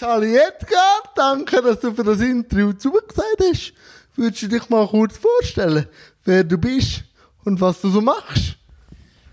[0.00, 3.72] Sally Edgar, danke, dass du für das Interview zugesagt hast.
[4.14, 5.86] Würdest du dich mal kurz vorstellen,
[6.24, 7.02] wer du bist
[7.44, 8.58] und was du so machst?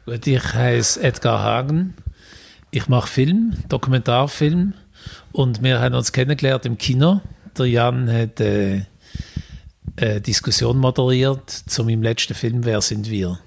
[0.08, 1.94] Gut, ich heiße Edgar Hagen.
[2.72, 4.74] Ich mache Film, Dokumentarfilm
[5.34, 7.22] und wir haben uns kennengelernt im Kino.
[7.56, 8.86] Der Jan hat äh,
[9.98, 13.38] eine Diskussion moderiert zu meinem letzten Film Wer sind wir?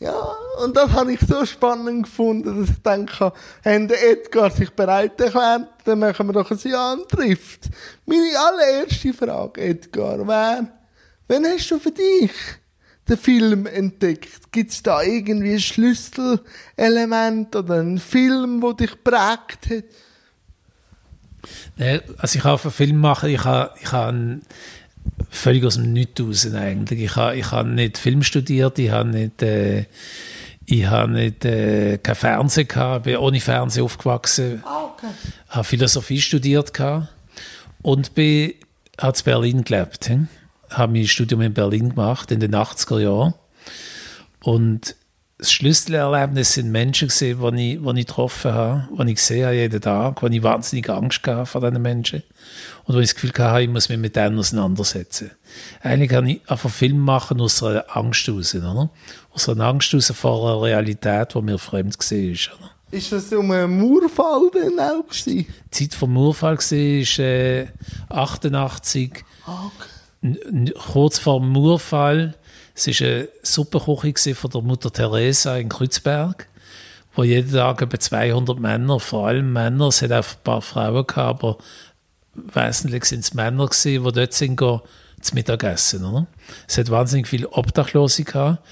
[0.00, 3.32] Ja, und das habe ich so spannend gefunden, dass ich denke,
[3.62, 7.68] wenn der Edgar sich bereit erklärt, dann machen wir doch ein Jahr trifft.
[8.06, 10.68] Meine allererste Frage, Edgar, wäre,
[11.28, 12.32] wann hast du für dich
[13.08, 14.50] den Film entdeckt?
[14.52, 19.84] Gibt es da irgendwie ein Schlüsselelement oder einen Film, der dich prägt hat?
[22.18, 24.42] Also ich habe einen Film machen, ich habe, ich habe einen,
[25.30, 27.00] völlig aus dem Nichts raus eigentlich.
[27.00, 29.84] Ich habe, ich habe nicht Film studiert, ich habe nicht, äh,
[30.66, 35.06] ich habe nicht äh, kein Fernsehen gehabt, bin ohne Fernsehen aufgewachsen, Ah, okay.
[35.48, 37.08] habe Philosophie studiert gehabt
[37.82, 38.54] und bin,
[39.00, 40.06] habe in Berlin gelebt.
[40.06, 40.18] He?
[40.70, 43.34] Habe mein Studium in Berlin gemacht in den 80er Jahren
[44.42, 44.96] und
[45.38, 49.54] das Schlüsselerlebnis sind Menschen gesehen, die ich, die ich getroffen habe, die ich gesehen habe
[49.54, 52.22] jeden Tag, wo ich wahnsinnig Angst hatte vor diesen Menschen
[52.84, 55.32] und wo ich das Gefühl hatte, ich muss mich mit denen auseinandersetzen.
[55.82, 58.88] Eigentlich kann ich einfach Film machen aus einer Angst heraus, oder?
[59.36, 62.56] Aus einer Angst heraus vor einer Realität, die mir fremd war.
[62.58, 62.70] Oder?
[62.90, 65.46] Ist das um einen Murfall denn auch gewesen?
[65.46, 67.66] Die Zeit vom Murfall war äh,
[68.08, 69.66] 88, Ah,
[70.22, 70.72] okay.
[70.92, 72.34] kurz vor dem Murfall.
[72.74, 76.48] Es war eine Suppenküche von der Mutter Teresa in Kreuzberg,
[77.14, 81.06] wo jeden Tag etwa 200 Männer, vor allem Männer, es hat auch ein paar Frauen
[81.06, 81.58] gehabt, aber
[82.34, 84.80] wesentlich sind es Männer gewesen, die dort sind, gehen,
[85.20, 86.04] zu Mittagessen.
[86.04, 86.26] Oder?
[86.66, 88.62] Es hat wahnsinnig viele Obdachlose gehabt.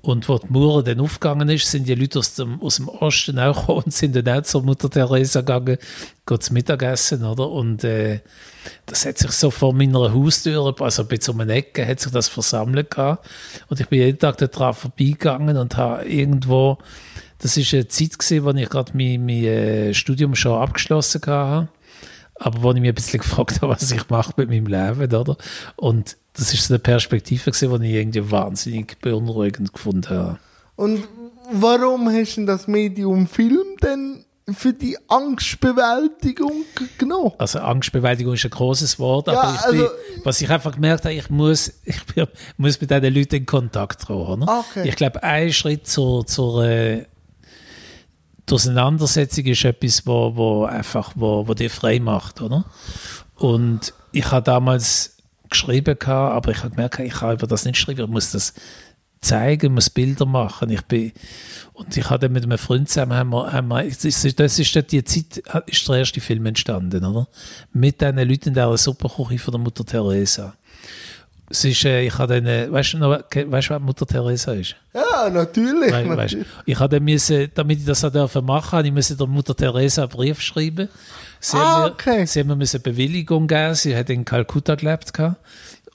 [0.00, 3.38] Und wo die Mauer dann aufgegangen ist, sind die Leute aus dem, aus dem Osten
[3.38, 5.76] auch gekommen und sind dann auch zur Mutter Teresa gegangen,
[6.24, 7.50] gehen zu Mittagessen, oder?
[7.50, 8.20] Und äh,
[8.86, 12.28] das hat sich so vor meiner Haustür, also bei so einer Ecke, hat sich das
[12.28, 13.28] versammelt gehabt.
[13.68, 16.78] Und ich bin jeden Tag daran vorbeigegangen und habe irgendwo,
[17.38, 21.68] das ist eine Zeit gewesen, wo ich gerade mein, mein äh, Studium schon abgeschlossen hatte.
[22.36, 25.36] Aber wo ich mich ein bisschen gefragt habe, was ich mache mit meinem Leben, oder?
[25.74, 30.38] Und das ist eine Perspektive gewesen, die ich irgendwie wahnsinnig beunruhigend gefunden habe.
[30.76, 31.06] Und
[31.52, 36.64] warum hast du das Medium Film denn für die Angstbewältigung
[36.96, 37.32] genommen?
[37.38, 39.92] Also Angstbewältigung ist ein großes Wort, Ja, aber ich bin, also-
[40.24, 42.26] was ich einfach gemerkt habe, ich muss, ich bin,
[42.56, 44.42] muss mit diesen Leuten in Kontakt kommen.
[44.42, 44.58] Oder?
[44.70, 44.88] Okay.
[44.88, 47.04] Ich glaube, ein Schritt zur, zur äh,
[48.50, 52.64] Auseinandersetzung ist etwas, wo, wo einfach, wo, wo dich frei macht, oder?
[53.36, 55.17] Und ich habe damals
[55.48, 58.54] geschrieben, gehabt, aber ich habe gemerkt, ich kann über das nicht schreiben, ich muss das
[59.20, 60.70] zeigen, muss Bilder machen.
[60.70, 61.12] Ich bin,
[61.72, 64.92] und ich hatte mit einem Freund zusammen, haben wir, haben wir, das ist, das ist
[64.92, 67.28] die Zeit, ist der erste Film entstanden, oder?
[67.72, 70.54] Mit diesen Leuten in dieser Superküche von der Mutter Teresa.
[71.50, 74.52] Es ist, äh, ich habe dann, äh, weißt du noch, weißt du, wer Mutter Teresa
[74.52, 74.76] ist?
[74.92, 75.90] Ja, natürlich.
[75.90, 76.36] Weißt, weißt,
[76.66, 80.10] ich hatte müssen, damit ich das auch machen, habe ich müssen der Mutter Teresa einen
[80.10, 80.88] Brief schreiben.
[81.40, 82.26] Sie Ah, haben mir, okay.
[82.26, 83.74] sie haben mir müssen Bewilligung geben.
[83.74, 85.36] Sie hat in Kalkutta gelebt gehabt.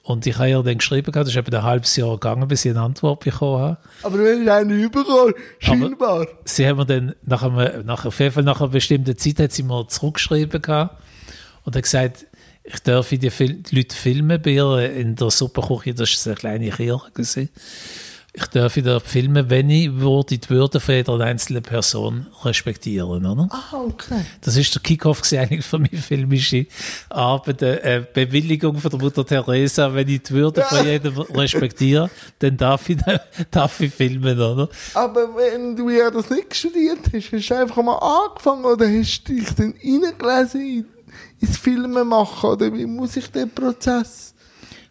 [0.02, 2.72] Und ich habe ihr dann geschrieben, das ist etwa ein halbes Jahr gegangen, bis ich
[2.72, 3.76] eine Antwort bekommen habe.
[4.02, 6.26] Aber du hast einen überall, scheinbar.
[6.44, 9.52] Sie haben mir dann nach, einem, nach, auf jeden Fall nach einer bestimmten Zeit hat
[9.52, 10.98] sie mir zurückgeschrieben gehabt
[11.64, 12.26] und hat gesagt,
[12.64, 13.18] ich darf die,
[13.70, 17.10] Leute filmen bei ihr in der Superküche, das war eine kleine Kirche.
[17.12, 17.48] Gewesen.
[18.36, 23.24] Ich darf dort filmen, wenn ich würde die Würde von jeder einzelnen Person respektieren.
[23.24, 23.46] Oder?
[23.48, 24.24] Ah, okay.
[24.40, 26.66] Das ist der Kickoff eigentlich für meine filmische
[27.10, 29.94] Arbeit, äh, Bewilligung von der Mutter Teresa.
[29.94, 32.98] Wenn ich die Würde von jedem respektiere, dann darf ich,
[33.52, 34.68] darf ich filmen, oder?
[34.94, 39.28] Aber wenn du ja das nicht studiert hast, hast du einfach mal angefangen oder hast
[39.28, 40.86] du dich dann reingelesen in,
[41.38, 42.50] ins Filmen machen?
[42.50, 44.33] Oder wie muss ich den Prozess?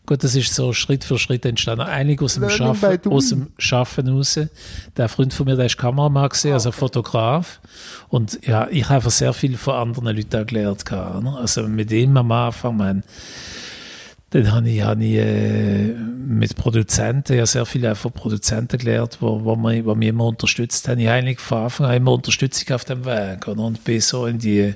[0.05, 1.85] Gut, das ist so Schritt für Schritt entstanden.
[1.85, 4.37] Einig aus dem, Schaffen, aus dem Schaffen raus.
[4.97, 7.61] Der Freund von mir, der ist Kameramann gewesen, also Fotograf.
[8.09, 10.83] Und ja, ich habe einfach sehr viel von anderen Leuten auch gelernt.
[10.91, 11.37] ne?
[11.37, 13.03] Also mit ihm am Anfang, man,
[14.31, 19.19] dann habe ich, habe ich äh, mit Produzenten, ja sehr viel auch von Produzenten gelernt,
[19.21, 20.99] wo, wo, mich, wo mich immer unterstützt haben.
[20.99, 23.63] Ich habe eigentlich von Anfang an immer Unterstützung auf dem Weg oder?
[23.63, 24.73] und bin so in, die,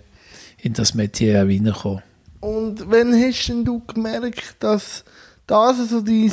[0.60, 2.02] in das Metier auch reingekommen.
[2.40, 5.04] Und wann hast denn du gemerkt, dass
[5.48, 6.32] das also dein,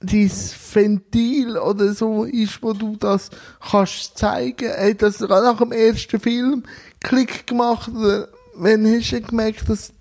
[0.00, 3.30] dein Ventil oder so ist, wo du das
[3.60, 4.70] kannst zeigen?
[4.70, 6.62] Hat das nach dem ersten Film
[7.00, 7.90] Klick gemacht?
[7.94, 9.92] Oder wann hast du gemerkt, dass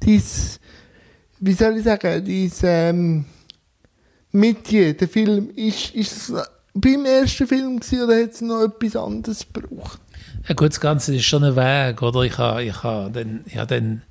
[0.00, 0.22] dein,
[1.40, 3.24] wie soll ich sagen, dein ähm,
[4.32, 6.32] Metier, der Film, ist, ist es
[6.74, 10.00] beim ersten Film gewesen, oder hat es noch etwas anderes gebraucht?
[10.48, 12.22] Ja gut, das Ganze ist schon ein Weg, oder?
[12.22, 14.02] Ich habe ich ha dann, ich ha dann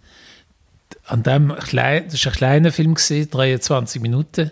[1.05, 4.51] an dem klein, das war ein kleiner Film, gewesen, 23 Minuten,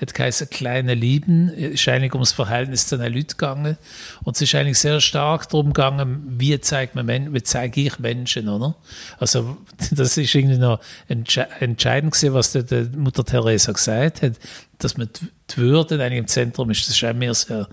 [0.00, 3.78] hat geheißen «Kleine Lieben», ist eigentlich ums Verhältnis zu den Leuten gegangen.
[4.24, 8.48] Und es ist eigentlich sehr stark darum gegangen, wie zeigt man wie zeige ich Menschen,
[8.48, 8.74] oder?
[9.18, 9.56] Also
[9.90, 14.34] das ist irgendwie noch entsche entscheidend gewesen, was die, Mutter Teresa gesagt hat,
[14.78, 15.08] dass man
[15.50, 17.66] die Würde eigentlich im Zentrum ist, das ist auch mir sehr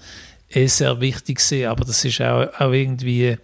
[0.55, 3.37] eh sehr wichtig gewesen, aber das ist auch, auch irgendwie,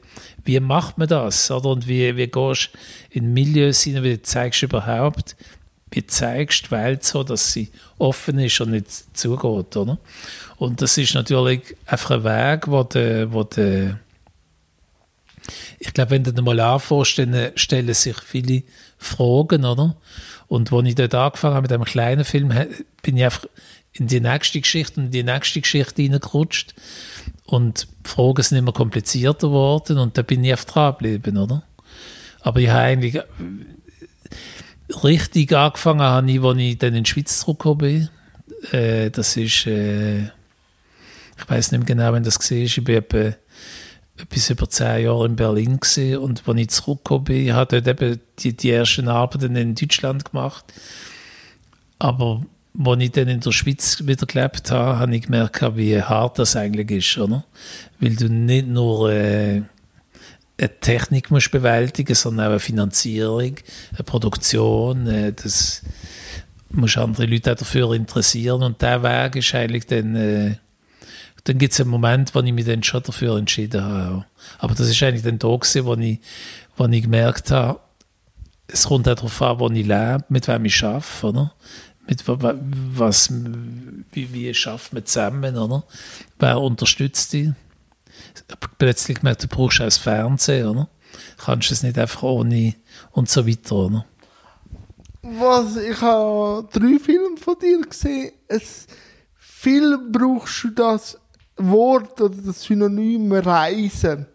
[0.46, 1.70] wie macht man das, oder?
[1.70, 5.36] Und wie, wie gehst du in Milieus hinein, wie zeigst du überhaupt,
[5.92, 9.98] wie zeigst die Welt so, dass sie offen ist und nicht zugeht, oder?
[10.58, 14.00] Und das ist natürlich einfach ein Weg, wo der, wo der
[15.80, 18.64] ich glaube, wenn du dir mal anfängst, dann stellen sich viele
[18.98, 19.96] Fragen, oder?
[20.48, 22.54] Und als ich dort angefangen habe mit einem kleinen Film,
[23.02, 23.46] bin ich einfach
[23.94, 26.74] in die nächste Geschichte und die nächste Geschichte hineingerutscht.
[27.50, 31.64] Und die Fragen sind immer komplizierter geworden und da bin ich auf dran geblieben, oder?
[32.42, 33.24] Aber ich habe eigentlich äh,
[35.04, 38.10] richtig angefangen, habe ich, als ich dann in die Schweiz zurückgekommen bin.
[38.72, 42.58] Äh, das ist, äh, ich weiß nicht mehr genau, wenn das war.
[42.58, 43.34] Ich bin etwa
[44.30, 46.18] bis über zehn Jahre in Berlin gewesen.
[46.18, 50.26] und als ich zurückgekommen bin, habe ich dort eben die, die ersten Arbeiten in Deutschland
[50.26, 50.66] gemacht.
[51.98, 52.44] Aber
[52.86, 56.56] als ich dann in der Schweiz wieder gelebt habe, habe ich gemerkt, wie hart das
[56.56, 57.44] eigentlich ist, oder?
[58.00, 59.62] Weil du nicht nur äh,
[60.58, 63.56] eine Technik musst bewältigen, sondern auch eine Finanzierung,
[63.94, 65.82] eine Produktion, äh, das
[66.72, 70.56] musst andere Leute auch dafür interessieren und der Weg ist eigentlich dann, äh,
[71.46, 74.26] dann gibt es einen Moment, wo ich mich dann schon dafür entschieden habe.
[74.60, 76.20] Aber das ist eigentlich dann da gewesen, wo ich,
[76.78, 77.80] wo ich gemerkt habe,
[78.72, 81.54] es kommt auch darauf an, wo ich lebe, mit wem ich arbeite, oder?
[82.10, 83.32] Mit was,
[84.12, 85.84] wie, wie schafft man zusammen, oder?
[86.40, 87.50] Wer unterstützt dich?
[88.80, 90.90] Plötzlich merkt du, brauchst auch das Fernsehen, oder?
[91.38, 92.76] Kannst es nicht einfach ohne
[93.12, 94.06] und so weiter, oder?
[95.22, 98.32] Was, ich habe drei Filme von dir gesehen.
[98.48, 98.88] Es,
[99.38, 101.18] viel brauchst du das
[101.58, 104.26] Wort oder das Synonym Reisen.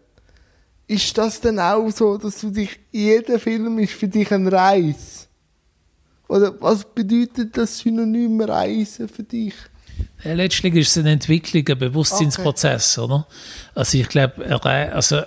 [0.87, 5.27] Ist das denn auch so, dass du dich, jeder Film ist für dich ein Reis?
[6.27, 9.53] Oder was bedeutet das Synonym Reisen für dich?
[10.23, 13.05] Ja, letztlich ist es eine Entwicklung, ein Bewusstseinsprozess, okay.
[13.05, 13.27] oder?
[13.75, 15.21] Also ich glaube, also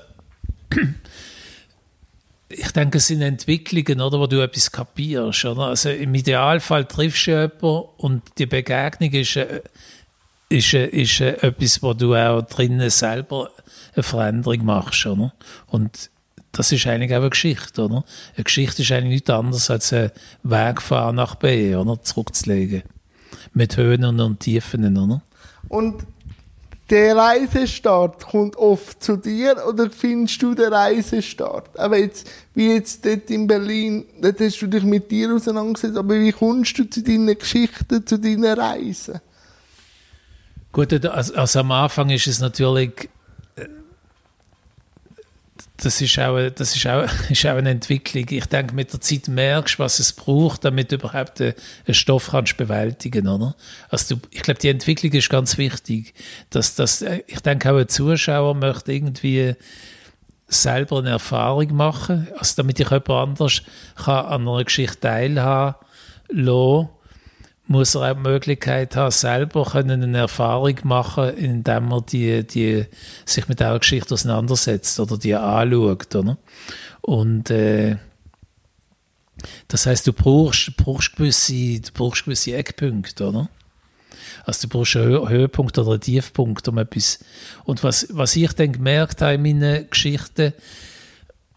[2.49, 5.67] ich denke, es sind Entwicklungen, oder, wo du etwas kapierst, oder?
[5.67, 9.63] Also im Idealfall triffst du jemanden und die Begegnung ist, äh,
[10.49, 13.51] ist, äh, ist, ist äh, etwas, wo du auch drinnen selber
[13.95, 15.33] eine Veränderung machst, oder?
[15.67, 16.11] Und
[16.59, 18.05] das ist eigentlich auch eine Geschichte, oder?
[18.35, 20.11] Eine Geschichte ist eigentlich nichts anderes als ein
[20.43, 22.03] Weg von A nach B, oder?
[22.03, 22.83] Zurückzulegen.
[23.55, 25.23] Mit Höhen und Tiefen, oder?
[25.69, 26.03] Und
[26.91, 31.79] der Reisestart kommt oft zu dir oder findest du den Reisestart?
[31.79, 36.19] Aber jetzt, wie jetzt dort in Berlin, dort hast du dich mit dir auseinandergesetzt, aber
[36.19, 39.21] wie kommst du zu deinen Geschichten, zu deinen Reisen?
[40.73, 43.09] Gut, also, also am Anfang ist es natürlich
[45.81, 48.27] das ist auch, das ist auch, ist auch eine Entwicklung.
[48.29, 51.55] Ich denke, mit der Zeit merkst du, was es braucht, damit du überhaupt einen,
[51.91, 53.55] Stoff kannst bewältigen, oder?
[53.89, 56.15] Also du, ich glaube, die Entwicklung ist ganz wichtig.
[56.51, 59.55] Dass, dass, ich denke, auch ein Zuschauer möchte irgendwie
[60.49, 63.63] selber eine Erfahrung machen, also damit ich jemand anders
[63.97, 65.77] kann an einer Geschichte teilhaben
[66.31, 66.89] lassen
[67.69, 72.87] muss er auch die Möglichkeit haben, selber können eine Erfahrung machen, indem er die, die,
[73.27, 76.15] sich mit dieser Geschichte auseinandersetzt oder die anschaut.
[76.15, 76.39] Oder?
[77.03, 77.97] Und äh,
[79.69, 83.51] das heißt, du brauchst, brauchst, gewisse, du brauchst gewisse Eckpunkte, oder?
[84.45, 87.19] Also du brauchst einen Höhepunkt oder einen Tiefpunkt, um etwas...
[87.65, 90.55] Und was, was ich dann gemerkt habe in meinen Geschichten,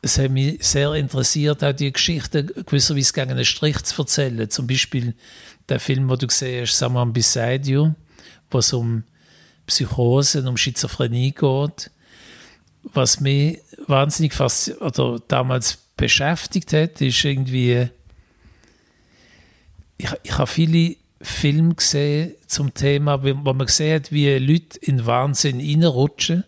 [0.02, 4.50] es hat mich sehr interessiert, auch die Geschichte gewisserweise gegen einen Strich zu erzählen.
[4.50, 5.14] Zum Beispiel
[5.72, 7.94] der Film, wo du gesehen hast, Someone Beside You,
[8.52, 9.04] wo es um
[9.66, 11.90] Psychose, um Schizophrenie geht.
[12.84, 17.90] Was mich wahnsinnig fast oder damals beschäftigt hat, ist irgendwie,
[19.98, 25.06] ich, ich habe viele Filme gesehen zum Thema, wo man gesehen hat, wie Leute in
[25.06, 26.44] Wahnsinn reinrutschen,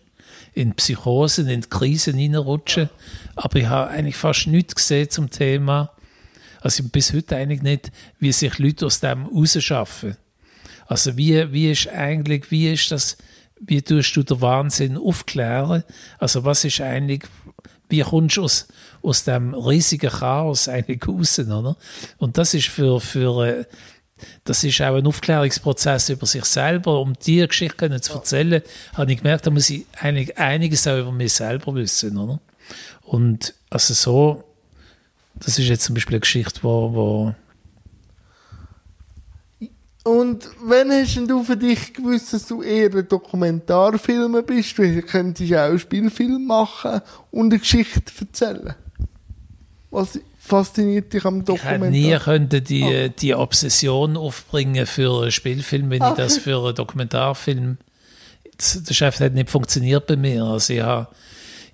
[0.52, 2.90] in Psychosen, in Krisen reinrutschen.
[3.36, 5.93] Aber ich habe eigentlich fast nichts gesehen zum Thema,
[6.64, 10.16] also bis heute eigentlich nicht, wie sich Leute aus dem rausschaffen.
[10.86, 13.18] Also wie, wie ist eigentlich, wie ist das,
[13.60, 15.84] wie tust du den Wahnsinn aufklären?
[16.18, 17.24] Also was ist eigentlich,
[17.90, 18.66] wie kommst du aus,
[19.02, 21.76] aus dem riesigen Chaos eigentlich raus, oder?
[22.16, 23.64] Und das ist für, für, äh,
[24.44, 26.98] das ist auch ein Aufklärungsprozess über sich selber.
[26.98, 28.62] Um diese Geschichte können zu erzählen,
[28.94, 32.16] habe ich gemerkt, da muss ich eigentlich einiges auch über mich selber wissen.
[32.16, 32.40] Oder?
[33.02, 34.44] Und also so,
[35.40, 37.34] das ist jetzt zum Beispiel eine Geschichte, wo, wo
[40.04, 44.76] und wann hast denn du für dich gewusst, dass du eher ein Dokumentarfilmer bist?
[44.76, 47.00] Du könntest auch einen Spielfilm machen
[47.30, 48.74] und eine Geschichte erzählen.
[49.90, 51.90] Was fasziniert dich am Dokumentar?
[51.90, 53.14] Ich hätte nie die, oh.
[53.18, 56.10] die Obsession aufbringen für einen Spielfilm, wenn Ach.
[56.10, 57.78] ich das für einen Dokumentarfilm.
[58.58, 60.44] Das, das hat nicht funktioniert bei mir.
[60.44, 61.08] Also ich habe,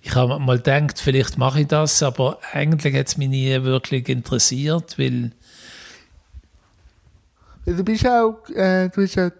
[0.03, 4.09] ich habe mal gedacht, vielleicht mache ich das, aber eigentlich hat es mich nie wirklich
[4.09, 5.33] interessiert, weil
[7.77, 9.31] Du bist auch, äh, du hast ja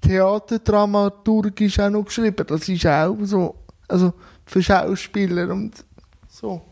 [0.00, 2.44] Theaterdramaturgisch auch noch geschrieben.
[2.46, 3.54] Das ist auch so,
[3.86, 4.12] also
[4.44, 5.72] für Schauspieler und
[6.28, 6.62] so.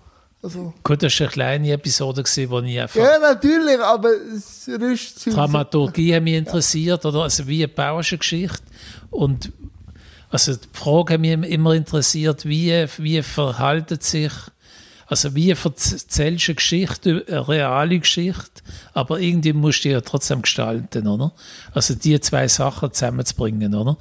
[0.43, 0.73] Also.
[0.83, 2.97] Gut, das war eine kleine Episode, gewesen, wo ich einfach...
[2.97, 5.35] Ja, natürlich, aber es rüstet sich.
[5.35, 7.25] Dramaturgie hat mich interessiert, oder?
[7.25, 8.63] Also wie baust du eine Geschichte?
[9.11, 9.53] Und
[10.31, 14.33] also die Frage mich immer interessiert, wie, wie verhalten sich
[15.11, 18.63] also wie erzählst du eine Geschichte, eine reale Geschichte,
[18.95, 21.33] aber irgendwie musst du die ja trotzdem gestalten, oder?
[21.75, 23.99] Also die zwei Sachen zusammenzubringen, oder?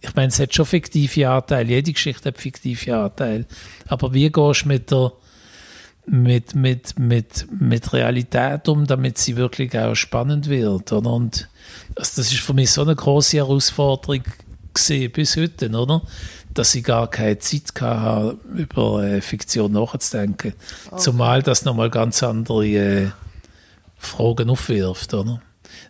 [0.00, 3.46] Ich meine, es hat schon fiktive Anteile, jede Geschichte hat fiktive Anteile,
[3.86, 5.12] aber wie gehst du mit der
[6.06, 11.12] mit, mit, mit, mit Realität um, damit sie wirklich auch spannend wird, oder?
[11.12, 11.48] Und
[11.94, 14.22] also das ist für mich so eine große Herausforderung
[14.72, 16.02] gesehen bis heute, oder?
[16.54, 20.54] dass ich gar keine Zeit hatte, über äh, Fiktion nachzudenken.
[20.86, 21.00] Okay.
[21.00, 23.10] Zumal das nochmal ganz andere äh,
[23.96, 25.40] Fragen aufwirft, oder?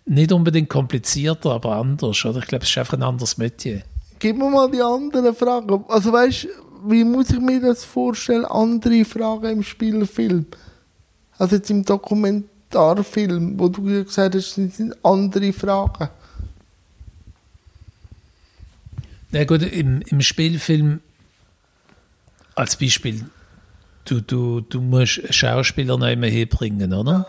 [0.05, 2.41] Nicht unbedingt komplizierter, aber anders, oder?
[2.41, 3.83] Ich glaube, es ist einfach ein anderes Metier.
[4.19, 5.85] Gib mir mal die anderen Fragen.
[5.89, 6.49] Also weißt
[6.85, 8.45] wie muss ich mir das vorstellen?
[8.45, 10.47] Andere Fragen im Spielfilm.
[11.37, 16.09] Also jetzt im Dokumentarfilm, wo du gesagt hast, sind andere Fragen.
[19.31, 21.01] Na gut, im, im Spielfilm
[22.55, 23.27] als Beispiel,
[24.05, 27.27] du, du, du musst einen Schauspieler neu mehr hinbringen, oder?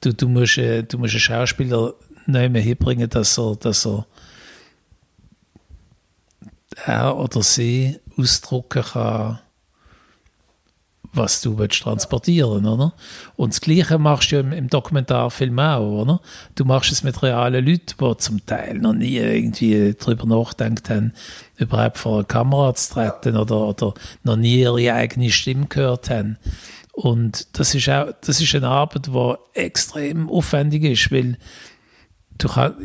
[0.00, 1.94] Du, du, musst, äh, du musst einen Schauspieler
[2.26, 4.06] neu hinbringen, dass er, dass er
[6.86, 9.38] er oder sie ausdrucken kann,
[11.16, 12.94] was du willst transportieren oder?
[13.36, 16.20] Und das Gleiche machst du im, im Dokumentarfilm auch, oder?
[16.54, 21.12] Du machst es mit realen Leuten, die zum Teil noch nie irgendwie darüber nachgedacht haben,
[21.56, 26.38] überhaupt vor eine Kamera zu treten oder, oder noch nie ihre eigene Stimme gehört haben.
[26.92, 31.38] Und das ist auch, das ist eine Arbeit, die extrem aufwendig ist, weil
[32.38, 32.78] du kannst,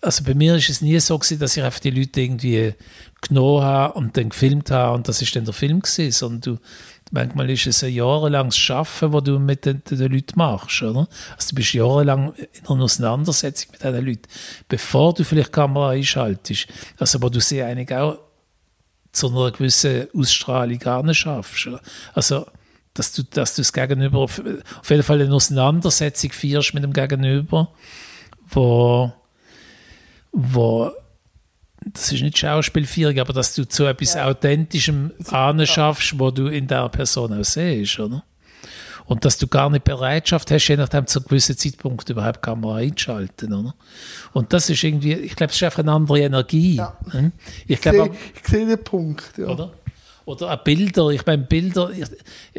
[0.00, 2.74] also bei mir ist es nie so gewesen, dass ich einfach die Leute irgendwie
[3.20, 6.60] genommen habe und dann gefilmt habe und das ist dann der Film gewesen, sondern du,
[7.12, 11.08] Manchmal ist es ein jahrelanges Schaffen, das du mit den, den, Leuten machst, oder?
[11.36, 14.28] Also du bist jahrelang in einer Auseinandersetzung mit diesen Leuten,
[14.68, 16.66] bevor du vielleicht die Kamera einschaltest.
[16.98, 18.18] Also wo du sie eigentlich auch
[19.12, 21.68] zu einer gewissen Ausstrahlung gar nicht schaffst.
[22.12, 22.46] Also
[22.94, 24.40] dass du, dass du das Gegenüber auf,
[24.80, 27.68] auf jeden Fall eine Auseinandersetzung führst mit dem Gegenüber,
[28.48, 29.12] wo,
[30.32, 30.92] wo
[31.92, 34.26] das ist nicht Schauspielführung, aber dass du zu etwas ja.
[34.26, 38.24] Authentischem anschaffst, wo du in der Person auch siehst, oder?
[39.04, 42.76] Und dass du gar nicht Bereitschaft hast, je nachdem zu einem gewissen Zeitpunkt überhaupt Kamera
[42.76, 43.74] einzuschalten, oder?
[44.32, 46.74] Und das ist irgendwie, ich glaube, es ist einfach eine andere Energie.
[46.74, 46.98] Ja.
[47.12, 47.30] Hm?
[47.68, 49.46] Ich, glaube, ich sehe den Punkt, ja.
[49.46, 49.72] Oder?
[50.24, 52.08] Oder auch Bilder, ich meine, Bilder, ich,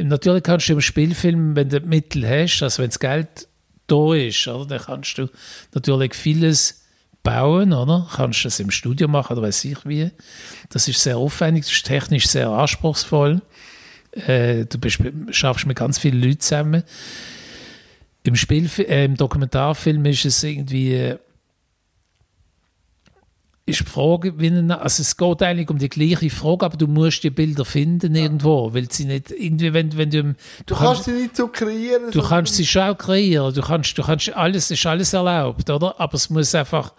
[0.01, 3.49] natürlich kannst du im Spielfilm, wenn du Mittel hast, also wenn das Geld
[3.87, 5.27] da ist, oder, dann kannst du
[5.73, 6.86] natürlich vieles
[7.27, 8.07] bauen, oder?
[8.15, 10.11] Kannst du das im Studio machen oder weiß ich wie.
[10.69, 13.41] Das ist sehr aufwendig, das ist technisch sehr anspruchsvoll.
[14.11, 14.99] Äh, du bist,
[15.31, 16.83] schaffst mit ganz vielen Leuten zusammen.
[18.23, 21.17] Im, Spiel, äh, Im Dokumentarfilm ist es irgendwie äh,
[23.67, 26.87] ist die Frage, wie eine, also es geht eigentlich um die gleiche Frage, aber du
[26.87, 31.03] musst die Bilder finden irgendwo, weil sie nicht irgendwie, wenn, wenn du, du, du kannst,
[31.03, 32.09] sie nicht so kreieren.
[32.11, 35.99] Du kannst sie schon auch kreieren, du kannst, du kannst alles, ist alles erlaubt, oder?
[35.99, 36.93] Aber es muss einfach,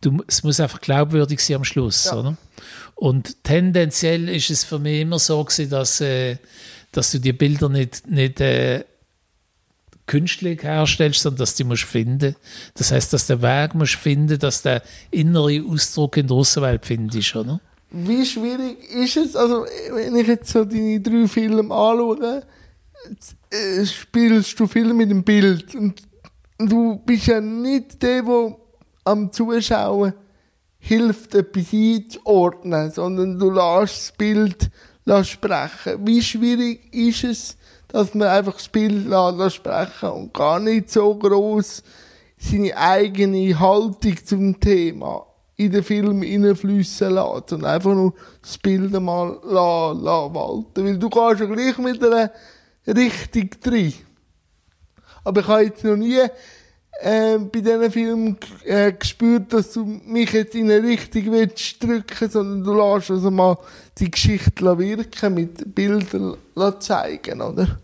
[0.00, 2.18] du, es muss einfach glaubwürdig sein am Schluss, ja.
[2.18, 2.36] oder?
[2.94, 6.38] Und tendenziell ist es für mich immer so gewesen, dass, äh,
[6.92, 8.84] dass du die Bilder nicht, nicht äh,
[10.06, 12.36] künstlich herstellst, sondern dass du die musst finden.
[12.74, 17.34] Das heißt, dass der Weg musst finden, dass der innere Ausdruck in der Außenwelt findest,
[17.36, 17.60] oder?
[17.90, 22.42] Wie schwierig ist es, also wenn ich jetzt so deine drei Filme anschaue,
[23.50, 26.02] äh, spielst du viel mit dem Bild und
[26.58, 28.56] du bist ja nicht der, der
[29.04, 30.12] am Zuschauen
[30.78, 34.70] hilft, etwas einzuordnen, sondern du lässt das Bild
[35.22, 36.06] sprechen.
[36.06, 37.56] Wie schwierig ist es,
[37.96, 39.06] dass man einfach das Bild
[39.50, 41.82] sprechen und gar nicht so groß
[42.36, 45.24] seine eigene Haltung zum Thema
[45.56, 48.12] in den Film hineinfließen lässt und einfach nur
[48.42, 50.84] das Bild mal la, la walten.
[50.84, 52.30] Weil du gehst ja gleich mit einer
[52.86, 53.94] Richtung drin.
[55.24, 56.18] Aber ich habe jetzt noch nie
[57.00, 58.36] äh, bei diesen Filmen
[58.66, 63.30] äh, gespürt, dass du mich jetzt in eine Richtung willst drücken, sondern du lässt also
[63.30, 63.56] mal
[63.96, 66.36] die Geschichte wirken, mit Bildern
[66.78, 67.80] zeigen, oder?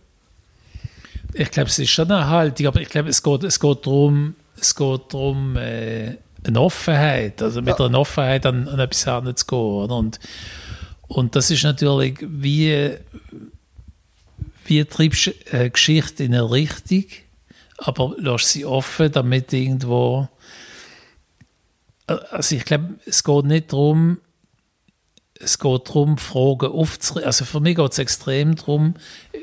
[1.35, 4.35] Ich glaube, es ist schon eine Haltung, aber ich glaube, es geht, es geht darum,
[4.61, 7.87] es geht darum, äh, eine Offenheit, also mit ja.
[7.87, 9.91] einer Offenheit an, an etwas heranzugehen.
[9.91, 10.19] Und,
[11.09, 12.91] und das ist natürlich, wie,
[14.65, 17.05] wie treibst du eine Geschichte in eine Richtung,
[17.79, 20.29] aber lässt sie offen, damit irgendwo.
[22.07, 24.19] Also ich glaube, es geht nicht darum,
[25.43, 27.27] es geht darum, Fragen aufzureißen.
[27.27, 28.95] Also für mich geht es extrem darum,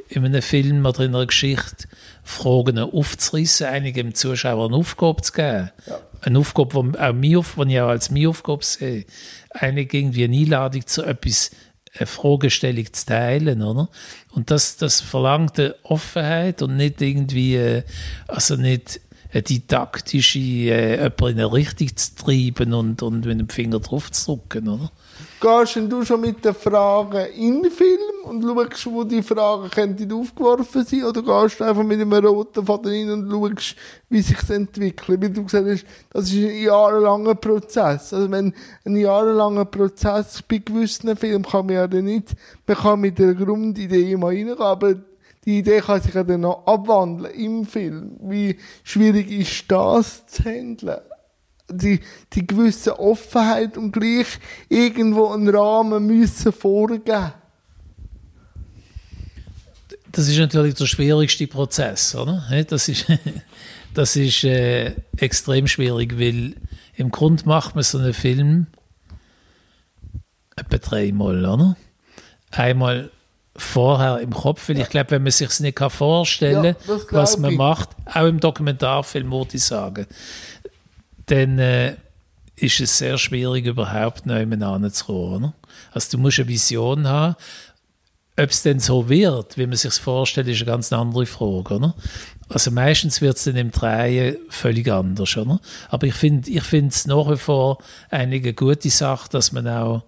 [0.08, 1.88] in einem Film oder in einer Geschichte
[2.24, 5.72] Fragen aufzureißen, einigen Zuschauer eine Aufgabe zu geben.
[5.86, 6.00] Ja.
[6.22, 9.06] Eine Aufgabe, die, auch mir, die ich auch als meine Aufgabe sehe.
[9.52, 11.52] Einige irgendwie eine Einladung zu etwas,
[11.98, 13.90] eine Fragestellung zu teilen, oder?
[14.32, 17.84] Und das, das verlangt eine Offenheit und nicht irgendwie, äh,
[18.28, 19.02] also nicht
[19.32, 24.12] eine didaktische, äh, jemanden in eine Richtung zu treiben und, und mit dem Finger drauf
[24.12, 24.92] zu drücken, oder?
[25.42, 30.84] Gehst du schon mit den Fragen in den Film und schaust, wo die Fragen aufgeworfen
[30.84, 33.76] sein oder gehst du einfach mit einem roten Faden rein und schaust,
[34.10, 35.22] wie sich das entwickelt?
[35.22, 38.12] Wie du gesagt hast, das ist ein jahrelanger Prozess.
[38.14, 38.54] Also wenn
[38.84, 42.36] ein jahrelanger Prozess bei gewissen Filmen kann man ja dann nicht,
[42.68, 44.96] man kann mit der Grundidee mal reingehen, aber
[45.46, 48.18] die Idee kann sich ja dann noch abwandeln im Film.
[48.24, 51.00] Wie schwierig ist das zu handeln?
[51.70, 52.00] Die,
[52.34, 54.28] die gewisse Offenheit und gleich
[54.68, 57.34] irgendwo einen Rahmen müssen vorgeben.
[60.12, 62.44] Das ist natürlich der schwierigste Prozess, oder?
[62.68, 63.06] Das ist,
[63.94, 66.56] das ist äh, extrem schwierig, weil
[66.96, 68.68] im Grunde macht man so einen Film
[70.56, 71.78] etwa dreimal, oder?
[72.52, 73.12] Einmal
[73.56, 74.84] vorher im Kopf, weil ja.
[74.84, 77.58] ich glaube, wenn man sich es nicht vorstellen kann, ja, was man ich.
[77.58, 80.08] macht, auch im Dokumentarfilm würde ich sagen,
[81.30, 81.96] dann äh,
[82.56, 85.54] ist es sehr schwierig, überhaupt noch hinzukommen.
[85.92, 87.36] Also du musst eine Vision haben.
[88.38, 91.76] Ob es denn so wird, wie man sich vorstellt, ist eine ganz andere Frage.
[91.76, 91.96] Oder?
[92.48, 95.36] Also meistens wird es dann im Drehen völlig anders.
[95.36, 95.60] Oder?
[95.90, 100.04] Aber ich finde ich es nach wie vor eine gute Sache, dass man auch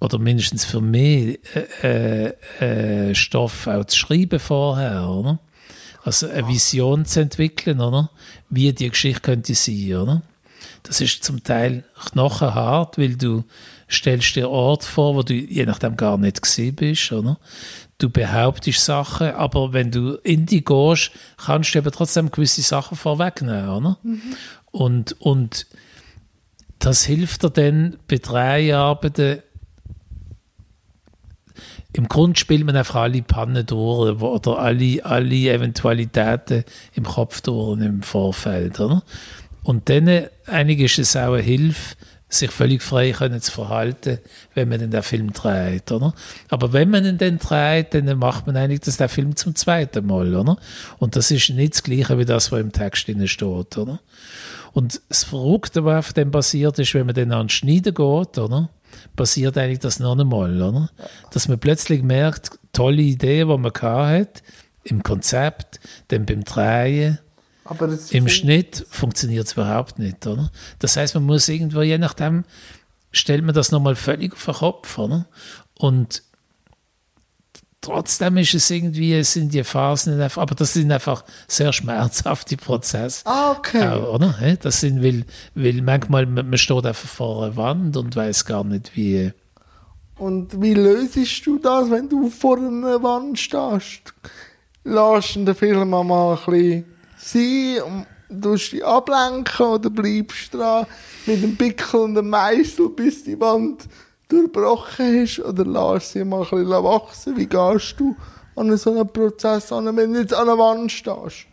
[0.00, 1.38] oder mindestens für mich
[1.82, 5.38] äh, äh, Stoff auch zu schreiben vorher, oder?
[6.06, 8.10] Also eine Vision zu entwickeln, oder?
[8.48, 10.22] Wie die Geschichte könnte sein, oder?
[10.84, 13.42] Das ist zum Teil knochenhart, weil du
[13.90, 17.40] stellst dir Ort vor, wo du je nachdem gar nicht gesehen bist, oder?
[17.98, 21.10] Du behauptest Sachen, aber wenn du in die gehst,
[21.44, 23.98] kannst du eben trotzdem gewisse Sachen vorwegnehmen, oder?
[24.04, 24.22] Mhm.
[24.70, 25.66] Und, und
[26.78, 29.42] das hilft dir dann bei drei Arbeiten
[31.96, 37.80] im Grunde spielt man einfach alle Pannen durch oder alle, alle Eventualitäten im Kopf durch
[37.80, 38.80] im Vorfeld.
[38.80, 39.02] Oder?
[39.62, 41.96] Und dann einige ist es auch eine Hilfe,
[42.28, 44.18] sich völlig frei können zu verhalten,
[44.54, 46.12] wenn man den Film dreht, oder?
[46.48, 50.04] Aber wenn man ihn dann dreht, dann macht man eigentlich das der Film zum zweiten
[50.06, 50.56] Mal, oder?
[50.98, 54.00] Und das ist nicht das Gleiche wie das, was im Text steht, oder?
[54.72, 58.68] Und das Verrückte, was auf dem basiert ist, wenn man dann an Schneiden geht, oder?
[59.14, 60.90] Passiert eigentlich das noch einmal, oder?
[61.30, 64.42] Dass man plötzlich merkt, tolle Idee, die man hat,
[64.84, 67.18] im Konzept, dann beim Drehen,
[68.10, 70.50] im Schnitt funktioniert es überhaupt nicht, oder?
[70.78, 72.44] Das heißt, man muss irgendwo, je nachdem,
[73.10, 75.26] stellt man das nochmal völlig auf den Kopf, oder?
[75.78, 76.22] Und
[77.86, 83.22] trotzdem ist es irgendwie, sind die Phasen einfach, aber das sind einfach sehr schmerzhafte Prozesse.
[83.24, 83.86] Ah, okay.
[83.86, 84.34] Auch, oder?
[84.60, 88.96] Das sind, weil, weil manchmal man steht einfach vor einer Wand und weiß gar nicht,
[88.96, 89.32] wie.
[90.18, 94.14] Und wie löst du das, wenn du vor einer Wand stehst?
[94.82, 96.84] Lass den Film mal ein bisschen
[97.18, 100.86] sein und tust dich ablenken oder bleibst dran
[101.26, 103.84] mit dem Pickel und dem Meißel, bis die Wand
[104.28, 107.36] durchbrochen hast oder lass sie mal ein bisschen wachsen?
[107.36, 108.16] Wie gehst du
[108.56, 111.46] an so einen Prozess an, wenn du jetzt an der Wand stehst?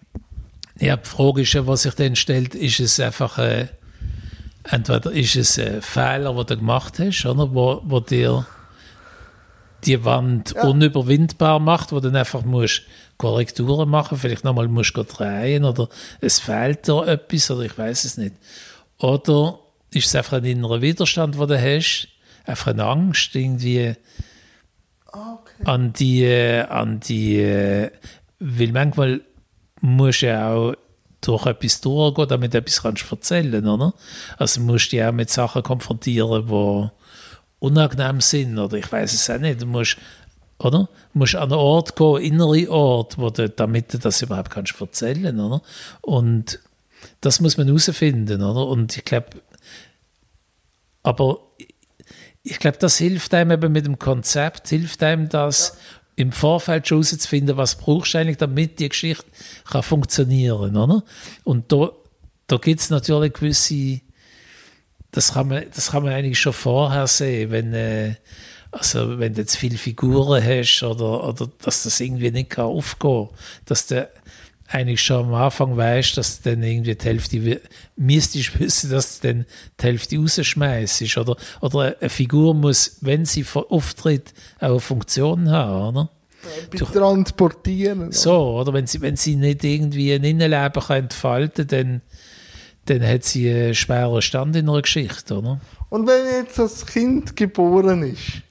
[0.79, 3.67] Ja, die Frage ist ja, was sich dann stellt, ist es einfach, äh,
[4.63, 8.45] entweder ist es ein Fehler, den du gemacht hast, oder, wo, wo dir
[9.85, 10.63] die Wand ja.
[10.63, 12.83] unüberwindbar macht, wo du dann einfach musst
[13.17, 15.89] Korrekturen machen, vielleicht nochmal musst du drehen oder
[16.21, 18.35] es fehlt dir etwas oder ich weiß es nicht.
[18.97, 19.59] Oder
[19.91, 22.07] ist es einfach ein innerer Widerstand, den du hast,
[22.45, 23.95] einfach eine Angst irgendwie
[25.11, 25.63] ah, okay.
[25.65, 26.27] an die,
[26.69, 27.89] an die,
[28.39, 29.21] weil manchmal
[29.81, 30.75] muss ja auch
[31.21, 33.93] durch etwas durchgehen, damit du etwas kannst erzählen oder?
[34.37, 36.89] Also musst du dich auch mit Sachen konfrontieren, die
[37.59, 39.61] unangenehm sind, oder ich weiß es auch nicht.
[39.61, 39.97] Du musst,
[40.59, 40.89] oder?
[41.13, 44.79] Du musst an einen Ort gehen, innere Ort, wo du, damit du das überhaupt kannst
[44.79, 45.61] erzählen, oder?
[46.01, 46.59] Und
[47.21, 48.67] das muss man herausfinden, oder?
[48.67, 49.41] Und ich glaube,
[51.03, 51.39] aber
[52.43, 56.23] ich glaube, das hilft einem eben mit dem Konzept, hilft einem das ja.
[56.23, 59.25] im Vorfeld schon herauszufinden, was brauchst du eigentlich, damit die Geschichte
[59.65, 61.03] kann funktionieren, oder?
[61.45, 61.91] Und da,
[62.47, 64.01] da gibt es natürlich gewisse,
[65.11, 68.15] das kann, man, das kann man eigentlich schon vorher sehen, wenn, äh,
[68.71, 73.29] also wenn du jetzt viele Figuren hast oder, oder dass das irgendwie nicht kann aufgehen
[73.29, 74.11] kann, dass der
[74.67, 77.61] eigentlich schon am Anfang weißt, dass du dann irgendwie die Hälfte,
[77.95, 79.45] müsstest wissen, dass du dann
[79.79, 81.17] die Hälfte rausschmeißt.
[81.17, 86.09] Oder, oder eine Figur muss, wenn sie auftritt, auch eine Funktion haben, oder?
[86.73, 88.11] Ja, transportieren.
[88.11, 92.01] So, oder wenn sie, wenn sie nicht irgendwie ein Innenleben kann entfalten kann,
[92.85, 95.61] dann, dann hat sie einen schweren Stand in einer Geschichte, oder?
[95.89, 98.41] Und wenn jetzt das Kind geboren ist,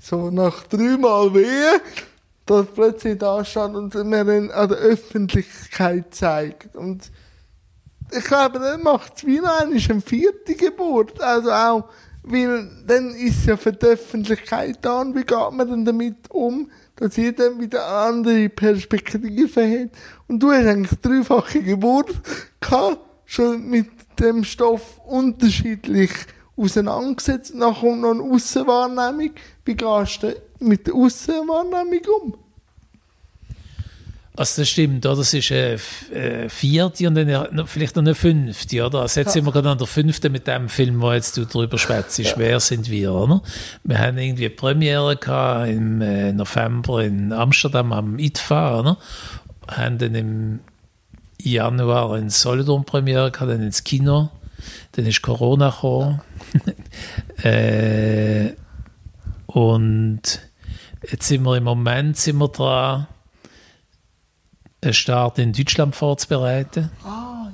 [0.00, 1.80] so nach dreimal Wehen,
[2.48, 6.74] dass plötzlich da steht und mir dann an der Öffentlichkeit zeigt.
[6.74, 7.10] Und
[8.10, 11.20] ich glaube, dann macht es wie noch eine vierte Geburt.
[11.20, 11.84] Also auch,
[12.22, 16.70] weil dann ist ja für die Öffentlichkeit da und wie geht man dann damit um,
[16.96, 19.90] dass jeder wieder eine andere Perspektive hat.
[20.26, 22.14] Und du hast eigentlich dreifache Geburt
[22.60, 26.10] gehabt, schon mit dem Stoff unterschiedlich
[26.56, 27.52] auseinandergesetzt.
[27.54, 29.30] Dann kommt noch eine Aussenwahrnehmung.
[29.64, 32.34] Wie gehst du mit der Aussenwahrnehmung um?
[34.38, 35.16] Also das stimmt, oder?
[35.16, 39.00] Das ist eine vierte und dann vielleicht noch eine fünfte, oder?
[39.00, 39.32] Also jetzt ja.
[39.32, 42.20] sind wir gerade an der fünften mit dem Film, wo jetzt du drüber schwätzt.
[42.20, 42.34] Ja.
[42.36, 43.42] Wer sind wir, oder?
[43.82, 48.98] Wir haben irgendwie eine Premiere gehabt im äh, November in Amsterdam am ITFA, oder?
[49.66, 50.60] Haben dann im
[51.42, 54.30] Januar in Solidum Premiere gehabt, dann ins Kino.
[54.92, 56.20] Dann ist Corona gekommen.
[57.42, 58.52] äh,
[59.46, 60.47] und
[61.02, 63.06] jetzt sind wir im Moment sind wir dran,
[64.80, 66.90] einen Start in Deutschland vorzubereiten.
[67.04, 67.50] Ah,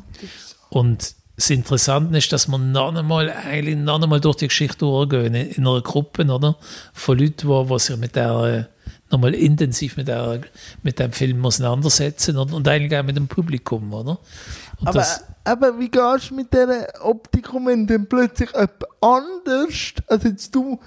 [0.70, 5.34] und das Interessante ist, dass wir noch einmal, eigentlich noch einmal durch die Geschichte durchgehen,
[5.34, 6.56] in einer Gruppe, oder?
[6.92, 8.68] Von Leuten, die, die sich mit der,
[9.10, 10.40] nochmal intensiv mit, der,
[10.82, 12.54] mit dem Film auseinandersetzen oder?
[12.54, 14.18] und eigentlich auch mit dem Publikum, oder?
[14.80, 15.06] Und aber,
[15.44, 20.78] aber wie gehst du mit dieser Optikum, wenn dann plötzlich jemand anders, als jetzt du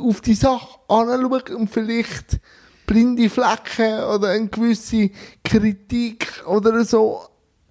[0.00, 2.40] auf die Sache anschaust und vielleicht
[2.86, 5.10] blinde Flecken oder eine gewisse
[5.42, 7.22] Kritik oder so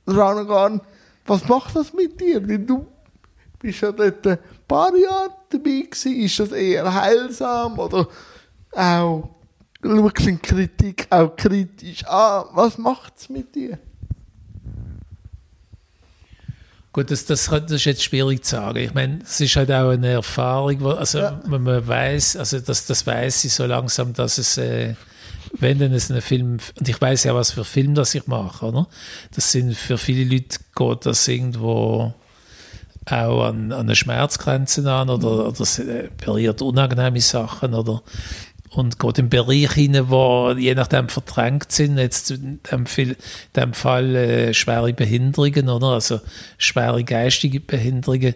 [0.08, 0.82] rangehen.
[1.26, 2.47] Was macht das mit dir?
[2.47, 2.86] Weil du
[3.60, 6.15] bist ja dort ein paar Jahre dabei gewesen.
[6.15, 8.08] Ist das eher heilsam oder
[8.74, 9.30] auch
[9.84, 12.45] schaust du Kritik auch kritisch an?
[12.54, 13.78] Was macht es mit dir?
[16.93, 18.80] Gut, das, das, das, ist jetzt schwierig zu sagen.
[18.80, 21.41] Ich meine, es ist halt auch eine Erfahrung, wo, also ja.
[21.45, 24.95] wenn man weiß, also das, das weiß ich so langsam, dass es, äh,
[25.54, 28.65] wenn dann es ein Film, und ich weiß ja, was für Film das ich mache,
[28.65, 28.88] oder?
[29.34, 32.13] Das sind für viele Leute geht das irgendwo
[33.10, 38.04] auch an, an eine Schmerzgrenze an oder, oder es äh, berührt unangenehme Sachen oder
[38.73, 43.15] und geht in Bereich hinein, wo je nachdem verdrängt sind, jetzt in dem, in
[43.55, 45.88] dem Fall äh, schwere Behinderungen, oder?
[45.88, 46.21] Also
[46.57, 48.34] schwere geistige Behinderungen.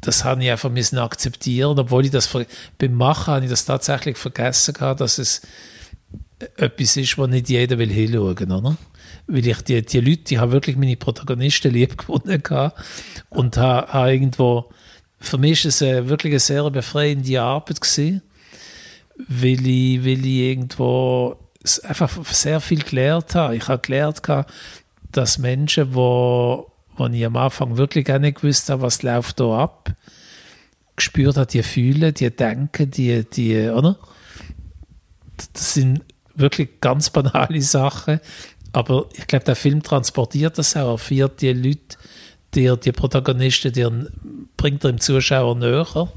[0.00, 2.30] Das habe ich einfach müssen akzeptieren, obwohl ich das
[2.78, 5.42] beim Machen habe ich das tatsächlich vergessen gehabt, dass es
[6.56, 8.76] etwas ist, wo nicht jeder will hinschauen, oder?
[9.26, 12.80] Weil ich die, die Leute, ich habe wirklich meine Protagonisten lieb gewonnen gehabt
[13.28, 14.70] und habe, habe irgendwo,
[15.18, 18.22] für mich ist es wirklich eine sehr befreiende Arbeit gewesen
[19.28, 21.36] weil ich, weil ich irgendwo
[21.82, 23.56] einfach sehr viel gelernt habe.
[23.56, 24.22] Ich habe gelernt,
[25.12, 29.58] dass Menschen, wo, wo ich am Anfang wirklich gar nicht gewusst habe, was läuft da
[29.58, 29.92] ab,
[30.96, 33.98] gespürt habe, die fühlen, die denken, die, die, oder?
[35.52, 36.02] Das sind
[36.34, 38.20] wirklich ganz banale Sachen,
[38.72, 41.96] aber ich glaube, der Film transportiert das auch, er führt die Leute,
[42.54, 43.86] die, die Protagonisten, die
[44.56, 46.12] bringt er dem Zuschauer näher.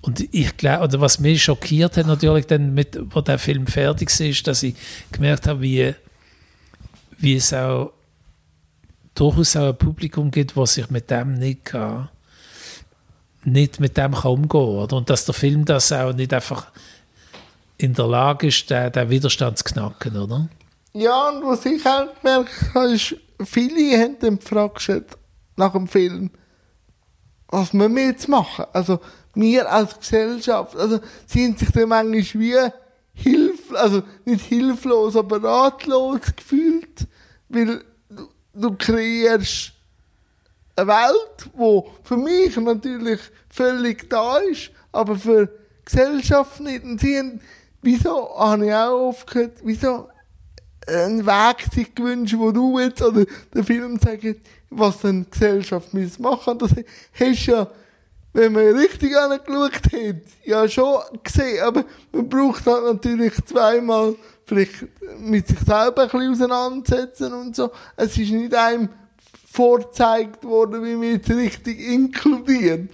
[0.00, 4.18] Und ich glaube, oder was mich schockiert hat natürlich dann, mit, wo der Film fertig
[4.20, 4.74] ist, dass ich
[5.12, 5.94] gemerkt habe, wie,
[7.18, 7.92] wie es auch
[9.14, 12.08] durchaus auch ein Publikum gibt, was sich mit dem nicht kann,
[13.44, 14.96] nicht mit dem kann umgehen oder?
[14.96, 16.66] Und dass der Film das auch nicht einfach
[17.78, 20.48] in der Lage ist, den, den Widerstand zu knacken, oder?
[20.92, 24.82] Ja, und was ich auch gemerkt habe, ist, viele haben dann gefragt
[25.60, 26.30] nach dem Film,
[27.48, 28.64] was wir jetzt machen?
[28.72, 29.00] Also,
[29.34, 32.56] wir als Gesellschaft, also, sind sich dann manchmal wie
[33.12, 37.06] hilf, also, nicht hilflos, aber ratlos gefühlt,
[37.48, 37.84] weil
[38.54, 39.72] du kreierst
[40.76, 46.84] eine Welt, die für mich natürlich völlig da ist, aber für die Gesellschaft nicht.
[46.84, 47.40] Und sie haben,
[47.82, 50.08] wieso habe ich auch oft gehört, wieso
[50.86, 54.24] einen Weg sich gewünscht, wo du jetzt oder der Film sagt,
[54.70, 56.58] was dann die Gesellschaft muss machen.
[56.58, 56.70] Das
[57.18, 57.66] hast ja,
[58.32, 64.14] wenn man richtig angeschaut hat, ja schon gesehen, aber man braucht halt natürlich zweimal
[64.46, 64.86] vielleicht
[65.18, 67.70] mit sich selber ein bisschen auseinandersetzen und so.
[67.96, 68.88] Es ist nicht einem
[69.52, 72.88] vorgezeigt worden, wie man jetzt richtig inkludiert.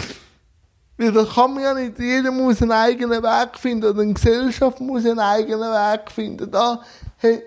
[0.99, 1.99] Weil das kann man ja nicht.
[1.99, 6.51] Jeder muss einen eigenen Weg finden oder eine Gesellschaft muss einen eigenen Weg finden.
[6.51, 6.83] Da
[7.23, 7.43] hat,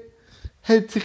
[0.64, 1.04] hat sich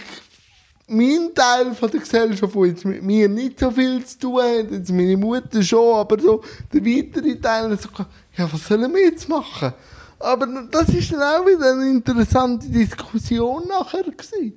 [0.87, 4.71] mein Teil von der Gesellschaft, der jetzt mit mir nicht so viel zu tun hat,
[4.71, 7.89] jetzt meine Mutter schon, aber so der weitere Teil, so,
[8.37, 9.73] ja, was sollen wir jetzt machen?
[10.19, 14.53] Aber das ist dann auch wieder eine interessante Diskussion nachher gewesen.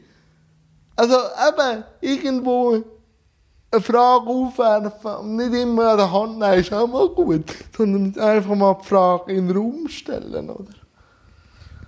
[0.94, 2.82] Also eben, irgendwo
[3.70, 7.44] eine Frage aufwerfen und nicht immer an der Hand nehmen, ist auch mal gut,
[7.76, 10.72] sondern einfach mal die Frage in den Raum stellen, oder?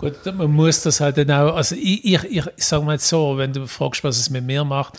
[0.00, 3.36] Gut, man muss das halt dann auch, also ich, ich, ich, sage mal jetzt so,
[3.36, 4.98] wenn du fragst, was es mit mir macht,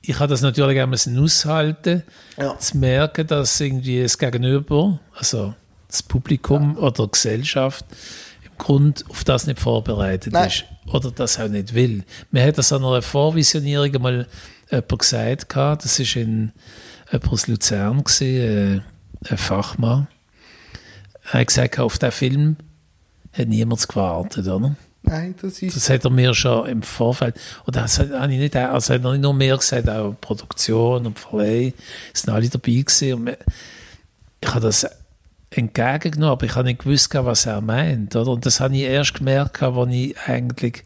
[0.00, 2.02] ich habe das natürlich auch müssen aushalten,
[2.38, 2.58] ja.
[2.58, 5.54] zu merken, dass irgendwie das Gegenüber, also
[5.86, 6.82] das Publikum ja.
[6.82, 7.84] oder die Gesellschaft,
[8.42, 10.48] im Grund auf das nicht vorbereitet Nein.
[10.48, 12.04] ist oder das auch nicht will.
[12.30, 14.26] Mir hat das an einer Vorvisionierung mal
[14.70, 16.52] jemand gesagt, das ist in
[17.12, 18.82] jemand aus Luzern, gewesen,
[19.26, 20.06] äh, ein Fachmann.
[21.32, 22.56] Er hat gesagt, auf den Film
[23.38, 24.76] hat niemand gewartet, oder?
[25.02, 25.76] Nein, das ist.
[25.76, 27.36] Das hat er mir schon im Vorfeld.
[27.64, 31.06] Und das hat, habe ich nicht, also hat er nicht nur mehr gesagt, auch Produktion
[31.06, 31.72] und Verleih,
[32.12, 33.14] sind alle dabei gewesen.
[33.14, 33.36] Und
[34.40, 34.86] ich habe das
[35.50, 38.14] entgegengenommen, aber ich habe nicht gewusst, was er meint.
[38.16, 38.32] Oder?
[38.32, 40.84] Und das habe ich erst gemerkt, als ich eigentlich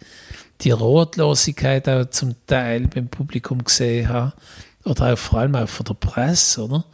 [0.60, 4.32] die Rotlosigkeit auch zum Teil beim Publikum gesehen habe.
[4.84, 6.84] Oder auch vor allem auch von der Presse, oder?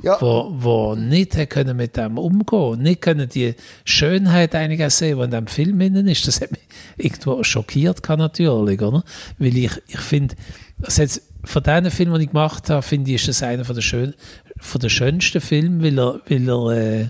[0.00, 0.20] ja.
[0.20, 5.30] wo, wo nicht können mit dem umgehen nicht können die Schönheit einiger sehen, die in
[5.30, 6.26] dem Film innen ist.
[6.26, 6.62] Das hat mich
[6.96, 9.04] irgendwo schockiert, kann natürlich, oder?
[9.38, 10.34] Weil ich, ich finde,
[10.82, 13.74] also jetzt von den Filmen, die ich gemacht habe, finde ich, ist das einer von
[13.74, 14.14] der, schön,
[14.58, 17.08] von der schönsten Filme, weil er, weil er, äh,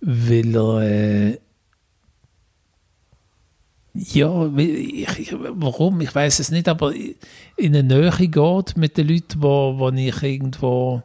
[0.00, 1.38] weil er äh,
[4.02, 6.00] ja, ich, warum?
[6.00, 10.22] Ich weiß es nicht, aber in eine Nähe geht mit den Leuten, wo, wo ich
[10.22, 11.02] irgendwo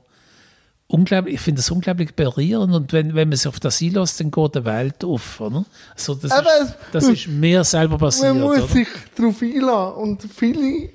[0.88, 4.32] unglaublich, ich finde das unglaublich berührend und wenn, wenn man sich auf das einlässt, dann
[4.32, 5.66] geht die Welt auf, oder?
[5.94, 8.34] Also das, Aber ist, das ist mir selber passiert.
[8.34, 8.68] Man muss oder?
[8.68, 10.90] sich darauf einlassen und viele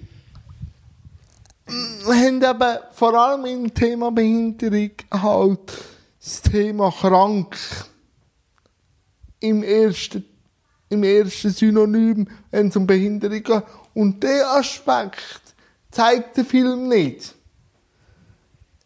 [2.06, 5.72] haben eben vor allem im Thema Behinderung halt
[6.18, 7.56] das Thema krank
[9.40, 10.24] im ersten,
[10.90, 13.62] im ersten Synonym, wenn es um Behinderung geht.
[13.94, 15.40] Und der Aspekt
[15.90, 17.34] zeigt der Film nicht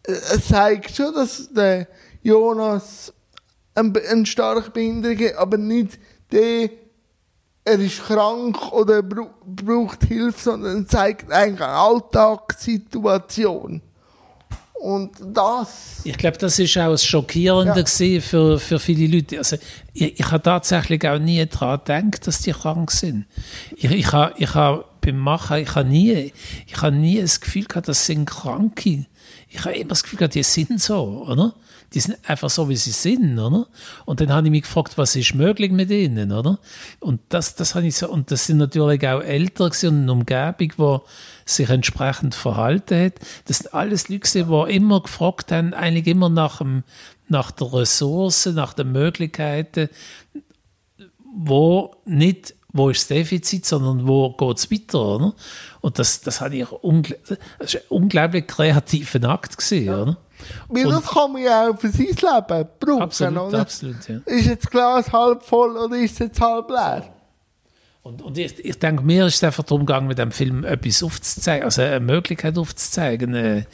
[0.04, 1.88] es zeigt schon, dass der
[2.22, 3.12] Jonas
[3.74, 5.98] eine, eine starke Behinderung hat, aber nicht
[6.30, 6.70] der,
[7.64, 13.80] er ist krank oder braucht Hilfe, sondern zeigt eigentlich eine Alltagssituation.
[14.84, 16.02] Und das.
[16.04, 18.20] Ich glaube, das ist auch das Schockierende ja.
[18.20, 19.38] für, für viele Leute.
[19.38, 19.56] Also,
[19.94, 23.24] ich, ich habe tatsächlich auch nie daran gedacht, dass die krank sind.
[23.76, 26.34] Ich, ich habe ich hab beim Machen, ich habe nie,
[26.66, 29.06] ich habe nie das Gefühl gehabt, das sind Kranke
[29.54, 31.54] ich habe immer das Gefühl die sind so, oder?
[31.94, 33.66] Die sind einfach so, wie sie sind, oder?
[34.04, 36.58] Und dann habe ich mich gefragt, was ist möglich mit ihnen, oder?
[37.00, 40.72] Und das, das habe ich so, und das sind natürlich auch Ältere und eine Umgebung,
[40.76, 40.98] die
[41.46, 43.14] sich entsprechend verhalten hat.
[43.46, 46.82] Das sind alles Leute, die immer gefragt haben, eigentlich immer nach, dem,
[47.28, 49.88] nach der Ressource, nach den Möglichkeiten,
[51.36, 55.00] wo nicht wo ist das Defizit, sondern wo geht es weiter.
[55.00, 55.34] Oder?
[55.80, 57.16] Und das, das, habe ich ungl
[57.60, 59.56] das ist ein unglaublich kreativer Akt.
[59.56, 60.02] Gewesen, ja.
[60.02, 60.16] oder?
[60.68, 63.02] Weil das kann man ja auch für sein Leben brauchen.
[63.02, 63.60] Absolut, oder?
[63.60, 64.16] absolut ja.
[64.26, 67.14] Ist jetzt das Glas halb voll oder ist es jetzt halb leer?
[68.02, 71.02] Und, und ich, ich denke, mir ist es einfach darum gegangen, mit dem Film etwas
[71.02, 73.66] aufzuzeigen, also eine Möglichkeit aufzuzeigen, eine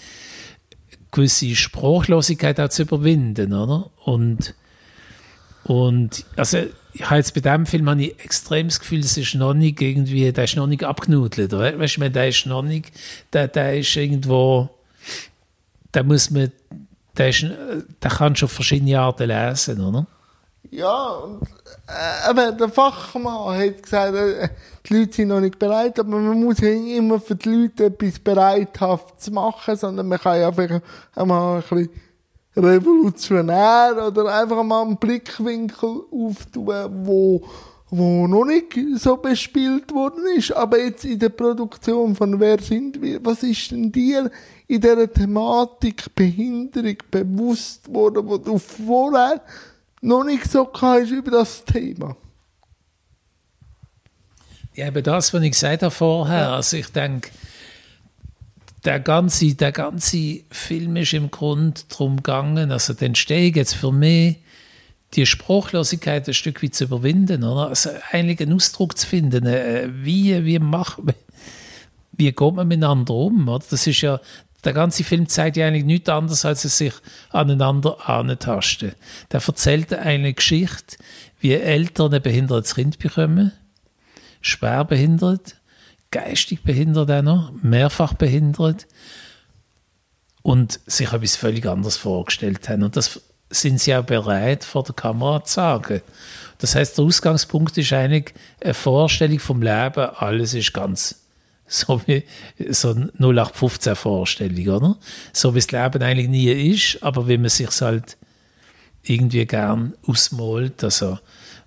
[1.10, 3.90] gewisse Sprachlosigkeit auch zu überwinden, oder?
[4.04, 4.54] Und,
[5.64, 6.58] und also
[6.92, 9.80] ich habe jetzt bei diesem Film habe ich extrem das Gefühl, das ist noch nicht
[9.80, 11.52] irgendwie, der ist noch nicht abgenudelt.
[11.52, 12.92] Weißt du, der ist noch nicht,
[13.32, 14.68] der, der ist irgendwo,
[15.92, 16.52] da muss man,
[17.16, 17.44] der, ist,
[18.02, 20.06] der kann schon verschiedene Arten lesen, oder?
[20.70, 21.42] Ja, und,
[21.88, 24.48] äh, der Fachmann hat gesagt, äh,
[24.86, 28.18] die Leute sind noch nicht bereit, aber man muss ja immer für die Leute etwas
[28.18, 30.80] bereithaft machen, sondern man kann ja einfach
[31.16, 31.90] einmal ein bisschen
[32.56, 36.66] revolutionär oder einfach mal einen Blickwinkel auftun,
[37.04, 37.42] wo,
[37.90, 43.00] wo noch nicht so bespielt worden ist, aber jetzt in der Produktion von Wer sind
[43.02, 44.30] wir, was ist denn dir
[44.70, 49.42] in dieser Thematik Behinderung bewusst worden, wo du vorher
[50.00, 52.16] noch nicht so hast über das Thema?
[54.76, 56.50] Ja, eben das, was ich gesagt habe vorher.
[56.50, 57.30] Also ich denke,
[58.84, 63.90] der ganze, der ganze Film ist im Grunde darum gegangen, also den Entstehung jetzt für
[63.90, 64.36] mich,
[65.14, 67.70] die Spruchlosigkeit ein Stück weit zu überwinden, oder?
[67.70, 71.16] Also eigentlich einen Ausdruck zu finden, äh, wie, wie macht man,
[72.12, 73.64] wie geht man miteinander um, oder?
[73.68, 74.20] Das ist ja,
[74.64, 76.94] der ganze Film zeigt ja eigentlich nichts anderes, als es sich
[77.30, 78.92] aneinander antasten.
[79.32, 80.96] Der erzählt eine Geschichte,
[81.40, 83.52] wie Eltern ein behindertes Kind bekommen,
[84.40, 85.56] schwer behindert,
[86.10, 88.86] geistig behindert auch noch, mehrfach behindert
[90.42, 92.82] und sich etwas völlig anderes vorgestellt haben.
[92.82, 93.20] Und das
[93.50, 96.02] sind sie auch bereit, vor der Kamera zu sagen.
[96.58, 101.16] Das heißt, der Ausgangspunkt ist eigentlich eine Vorstellung vom Leben, alles ist ganz
[101.70, 102.24] so wie
[102.68, 104.96] so 0815 Vorstellung, oder?
[105.32, 108.16] So wie das Leben eigentlich nie ist, aber wie man sich halt
[109.02, 111.18] irgendwie gern ausmalt, also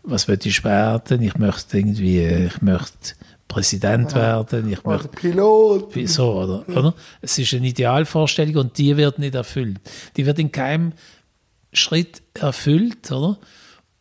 [0.03, 1.21] was möchte ich werden?
[1.21, 3.15] Ich möchte irgendwie, ich möchte
[3.47, 4.17] Präsident ja.
[4.17, 5.93] werden, ich möchte Pilot.
[6.05, 6.93] So, oder, oder?
[7.21, 9.79] Es ist eine Idealvorstellung und die wird nicht erfüllt.
[10.17, 10.91] Die wird in keinem
[11.71, 13.37] Schritt erfüllt, oder?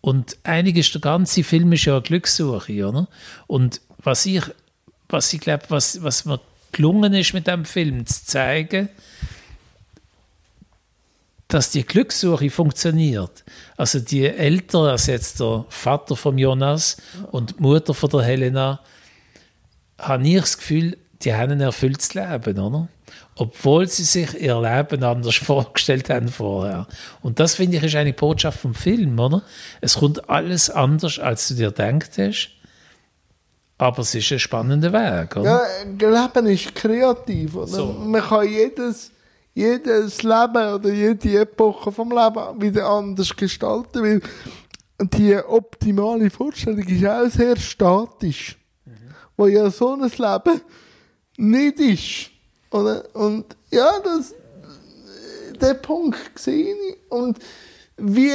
[0.00, 3.08] Und eigentlich ist der ganze Film ist ja eine Glückssuche, oder?
[3.46, 4.42] Und was ich,
[5.12, 6.40] was ich glaube, was, was mir
[6.72, 8.88] gelungen ist mit dem Film zu zeigen,
[11.52, 13.44] dass die Glückssuche funktioniert.
[13.76, 16.96] Also die Eltern, also jetzt der Vater von Jonas
[17.30, 18.80] und die Mutter von der Helena,
[19.98, 22.88] habe ich das Gefühl, die haben ein erfülltes Leben, oder?
[23.36, 26.86] Obwohl sie sich ihr Leben anders vorgestellt haben vorher.
[27.20, 29.42] Und das finde ich ist eine Botschaft vom Film, oder?
[29.82, 32.18] Es kommt alles anders, als du dir gedacht.
[33.82, 35.66] Aber es ist ein spannender Weg, oder?
[36.00, 37.66] Ja, Leben ist kreativ, oder?
[37.66, 37.86] So.
[37.86, 39.10] Man kann jedes
[39.54, 44.20] jedes Leben oder jede Epoche vom Leben wieder anders gestalten, weil
[44.98, 48.92] die optimale Vorstellung ist auch sehr statisch, mhm.
[49.36, 50.60] wo ja so ein Leben
[51.36, 52.30] nicht ist.
[52.70, 53.04] Oder?
[53.14, 54.34] Und ja, das,
[55.60, 57.10] der Punkt sehe ich.
[57.10, 57.38] Und
[57.98, 58.32] wie,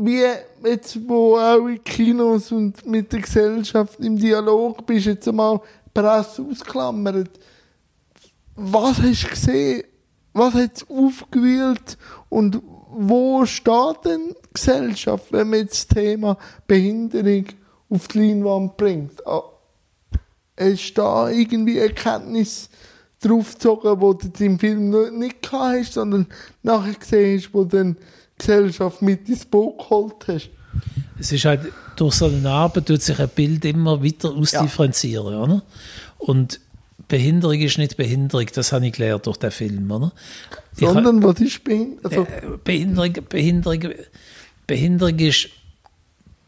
[0.00, 0.24] wie
[0.64, 5.60] jetzt, wo auch in Kinos und mit der Gesellschaft im Dialog bist, jetzt einmal
[5.92, 7.30] Presse ausklammert,
[8.54, 9.82] was hast du gesehen?
[10.32, 11.98] Was hat es aufgewühlt?
[12.28, 17.46] Und wo steht denn die Gesellschaft, wenn man das Thema Behinderung
[17.90, 19.26] auf die Leinwand bringt?
[19.26, 19.42] Ah,
[20.56, 22.68] ist da irgendwie Erkenntnis
[23.20, 26.26] draufgezogen, die du im Film nicht gehabt hast, sondern
[26.62, 27.96] nachher gesehen hast, wo dann
[28.38, 30.50] Gesellschaft mit ins Boot geholt hast?
[31.18, 31.60] Es ist halt,
[31.96, 35.40] durch so eine Arbeit tut sich ein Bild immer weiter ausdifferenzieren, ja.
[35.40, 35.62] oder?
[36.18, 36.60] Und
[37.08, 40.12] Behinderung ist nicht Behinderung, das habe ich gelernt durch den Film, oder?
[40.74, 42.04] Sondern, was ist Behinderung?
[42.04, 43.12] Also äh, Behinderung?
[43.28, 43.94] Behinderung?
[44.66, 45.48] Behinderung ist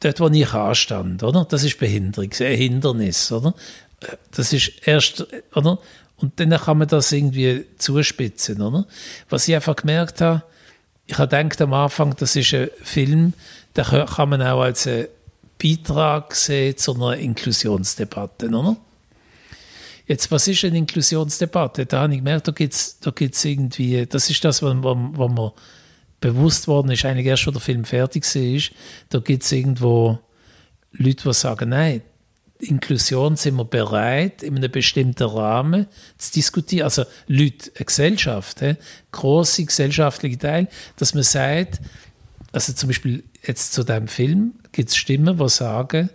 [0.00, 1.46] dort, wo ich anstand, oder?
[1.48, 3.54] Das ist Behinderung, ein Hindernis, oder?
[4.32, 5.78] Das ist erst, oder?
[6.16, 8.86] Und dann kann man das irgendwie zuspitzen, oder?
[9.30, 10.42] Was ich einfach gemerkt habe,
[11.10, 13.32] ich habe gedacht am Anfang, das ist ein Film,
[13.76, 15.08] den kann man auch als einen
[15.60, 18.76] Beitrag sehen zu einer Inklusionsdebatte, oder?
[20.06, 21.86] Jetzt, was ist eine Inklusionsdebatte?
[21.86, 25.30] Da habe ich gemerkt, da gibt es da gibt's irgendwie, das ist das, was, was
[25.30, 25.52] mir
[26.20, 28.76] bewusst worden ist, eigentlich erst, als der Film fertig war,
[29.08, 30.20] da gibt es irgendwo
[30.92, 32.02] Leute, die sagen, nein,
[32.62, 35.86] Inklusion sind wir bereit, in einem bestimmten Rahmen
[36.18, 36.84] zu diskutieren.
[36.84, 38.76] Also Leute, eine Gesellschaft, he,
[39.12, 41.80] große gesellschaftliche Teil, dass man sagt,
[42.52, 46.10] also zum Beispiel jetzt zu diesem Film gibt es Stimmen, die sagen,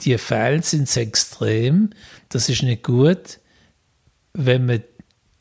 [0.00, 1.90] die Fälle sind extrem.
[2.28, 3.38] Das ist nicht gut,
[4.32, 4.82] wenn man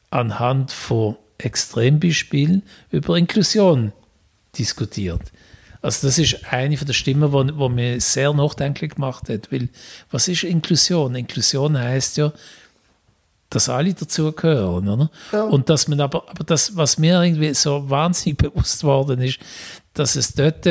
[0.10, 3.92] anhand von Extrembeispielen über Inklusion
[4.58, 5.32] diskutiert.
[5.84, 9.68] Also das ist eine von der Stimmen, wo, wo mir sehr nachdenklich gemacht hat, weil
[10.10, 11.14] was ist Inklusion?
[11.14, 12.32] Inklusion heißt ja,
[13.50, 15.12] dass alle dazugehören, oder?
[15.34, 15.44] Ja.
[15.44, 19.40] Und dass man aber, aber das, was mir irgendwie so wahnsinnig bewusst worden ist,
[19.94, 20.66] dass es dort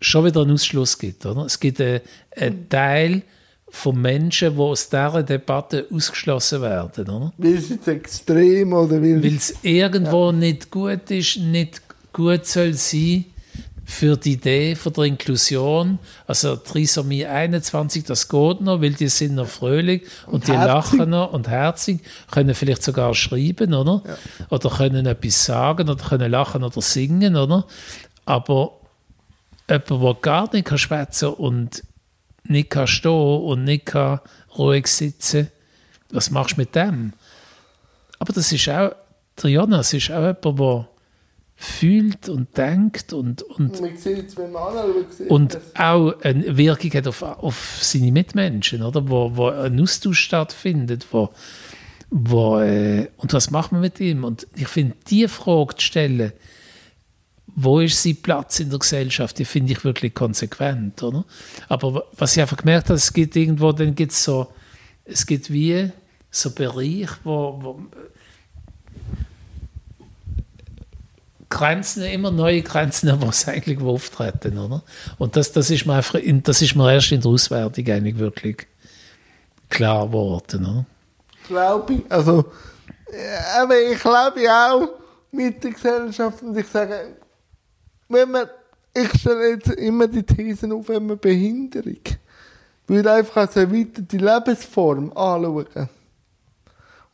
[0.00, 1.24] schon wieder einen Ausschluss gibt.
[1.24, 1.44] Oder?
[1.44, 2.00] Es gibt einen,
[2.36, 3.22] einen Teil
[3.68, 7.08] von Menschen, die aus dieser Debatte ausgeschlossen werden.
[7.08, 7.32] Oder?
[7.38, 10.32] Weil es jetzt extrem oder weil es irgendwo ja.
[10.32, 11.82] nicht gut ist, nicht
[12.12, 13.26] gut soll sein
[13.90, 15.98] für die Idee von der Inklusion.
[16.26, 20.98] Also Trisomie 21, das geht noch, weil die sind noch fröhlich und, und die herzig.
[20.98, 24.02] lachen noch und herzig, können vielleicht sogar schreiben, oder?
[24.06, 24.16] Ja.
[24.50, 27.66] Oder können etwas sagen oder können lachen oder singen, oder?
[28.24, 28.80] Aber
[29.68, 31.82] jemand, der gar nicht kann schwätzen und
[32.44, 34.20] nicht kann stehen und nicht kann
[34.56, 35.50] ruhig sitzen,
[36.10, 37.12] was machst du mit dem?
[38.18, 38.92] Aber das ist auch,
[39.42, 40.88] der Jonas ist auch jemand, der
[41.62, 44.34] fühlt und denkt und, und, sieht
[45.28, 49.06] und auch eine Wirkung hat auf, auf seine Mitmenschen, oder?
[49.10, 51.28] Wo, wo ein Austausch stattfindet, wo,
[52.08, 54.24] wo, äh, und was macht man mit ihm?
[54.24, 56.32] Und ich finde, die Frage zu stellen,
[57.46, 61.26] wo ist sein Platz in der Gesellschaft, die finde ich wirklich konsequent, oder?
[61.68, 64.46] Aber was ich einfach gemerkt habe, es gibt irgendwo, dann gibt es so,
[65.04, 65.90] es gibt wie
[66.30, 67.80] so Bereich, wo, wo
[71.50, 74.82] Grenzen, immer neue Grenzen, wo es eigentlich auftreten, oder?
[75.18, 78.18] Und das, das, ist mir einfach, in, das ist mir erst in der Auswertung eigentlich
[78.18, 78.66] wirklich
[79.68, 80.86] klar geworden, oder?
[81.50, 82.02] glaube ich.
[82.08, 82.44] Also,
[83.06, 84.88] äh, aber ich glaube auch
[85.32, 87.16] mit der Gesellschaft und ich sage,
[88.08, 88.48] wenn man,
[88.94, 92.00] ich stelle jetzt immer die Thesen auf, wenn man Behinderung,
[92.86, 95.88] würde einfach als erweiterte Lebensform anschauen.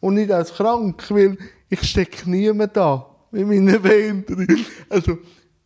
[0.01, 1.37] Und nicht als krank, weil
[1.68, 4.64] ich stecke niemand da mit meiner Behinderung.
[4.89, 5.18] Also,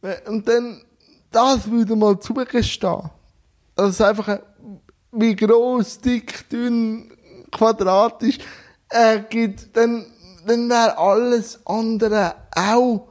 [0.02, 0.82] äh, und dann,
[1.30, 3.10] das würde mal zugestehen.
[3.74, 4.40] Das ist einfach, ein-
[5.12, 7.10] wie groß, dick, dünn,
[7.50, 8.38] quadratisch
[8.88, 10.06] er gibt, dann,
[10.46, 13.08] dann wäre alles andere auch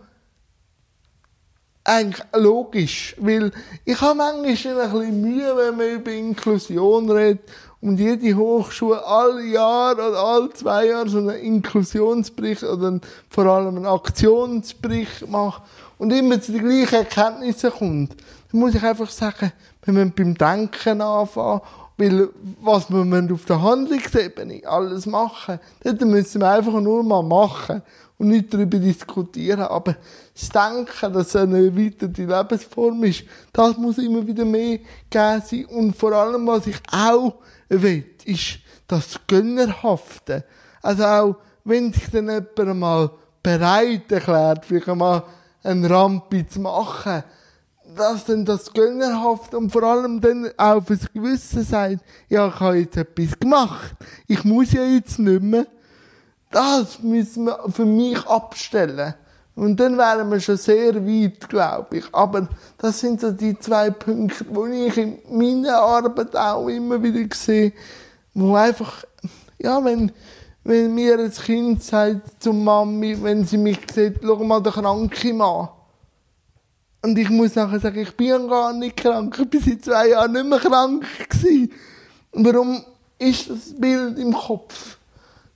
[1.84, 3.16] eigentlich logisch.
[3.20, 3.52] Weil
[3.86, 7.50] ich habe manchmal ein bisschen Mühe, wenn man über Inklusion redet
[7.82, 13.46] und jede Hochschule alle Jahre oder alle zwei Jahre so einen Inklusionsbericht oder einen, vor
[13.46, 15.64] allem einen Aktionsbericht macht
[15.98, 18.16] und immer zu den gleichen Erkenntnissen kommt.
[18.52, 19.52] Dann muss ich einfach sagen,
[19.84, 21.62] wir müssen beim Denken anfangen
[22.00, 22.30] weil
[22.62, 27.82] was wir auf der Handlungsebene alles machen, dort müssen wir einfach nur mal machen
[28.18, 29.62] und nicht darüber diskutieren.
[29.62, 29.98] Aber
[30.34, 35.66] das Denken, dass eine erweiterte Lebensform ist, das muss immer wieder mehr geben sein.
[35.66, 37.34] Und vor allem, was ich auch
[37.70, 40.44] will, ist das Gönnerhafte.
[40.82, 43.12] Also auch, wenn sich dann jemand mal
[43.44, 45.24] bereit erklärt, vielleicht mal
[45.64, 47.24] eine Rampe zu machen,
[47.96, 52.78] dass dann das Gönnerhaft und vor allem dann auch fürs Gewissen sagt, ja, ich habe
[52.78, 53.96] jetzt etwas gemacht.
[54.28, 55.66] Ich muss ja jetzt nicht mehr.
[56.52, 59.14] Das müssen wir für mich abstellen.
[59.56, 62.06] Und dann wären wir schon sehr weit, glaube ich.
[62.14, 62.48] Aber
[62.78, 67.74] das sind so die zwei Punkte, die ich in meiner Arbeit auch immer wieder sehe,
[68.34, 69.04] wo einfach,
[69.58, 70.12] ja, wenn,
[70.64, 75.38] wenn mir ein Kind sagt zur Mami, wenn sie mich sieht, schau mal den kranken
[75.38, 75.70] Mann.
[77.02, 79.38] Und ich muss nachher sagen, ich bin gar nicht krank.
[79.40, 81.72] Ich bin seit zwei Jahren nicht mehr krank gewesen.
[82.34, 82.84] Warum
[83.18, 84.98] ist das Bild im Kopf?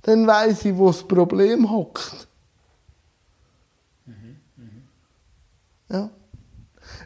[0.04, 2.28] Dann weiß ich, wo das Problem hockt.
[5.94, 6.10] Ja.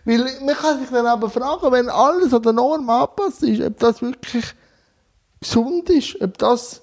[0.05, 3.77] Weil man kann sich dann aber fragen, wenn alles an der Norm angepasst ist, ob
[3.77, 4.45] das wirklich
[5.39, 6.81] gesund ist, ob das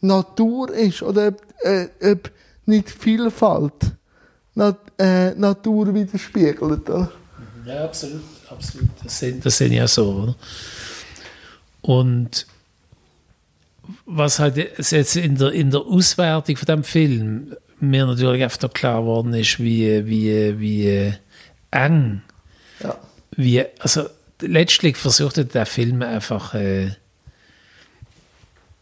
[0.00, 2.30] Natur ist oder ob, äh, ob
[2.64, 3.92] nicht Vielfalt
[4.54, 6.88] Nat äh, Natur widerspiegelt.
[6.88, 7.12] Oder?
[7.66, 8.22] Ja, absolut.
[8.48, 8.88] absolut.
[9.04, 10.10] Das, sehe, das sehe ich so.
[10.10, 10.34] Oder?
[11.82, 12.46] Und
[14.06, 19.00] was halt jetzt in der, in der Auswertung von dem Film mir natürlich öfter klar
[19.00, 21.14] geworden ist, wie, wie, wie
[21.70, 22.22] eng,
[22.82, 22.96] Ja.
[23.32, 24.04] wie, also
[24.40, 26.92] letztlich versucht der Film einfach, äh,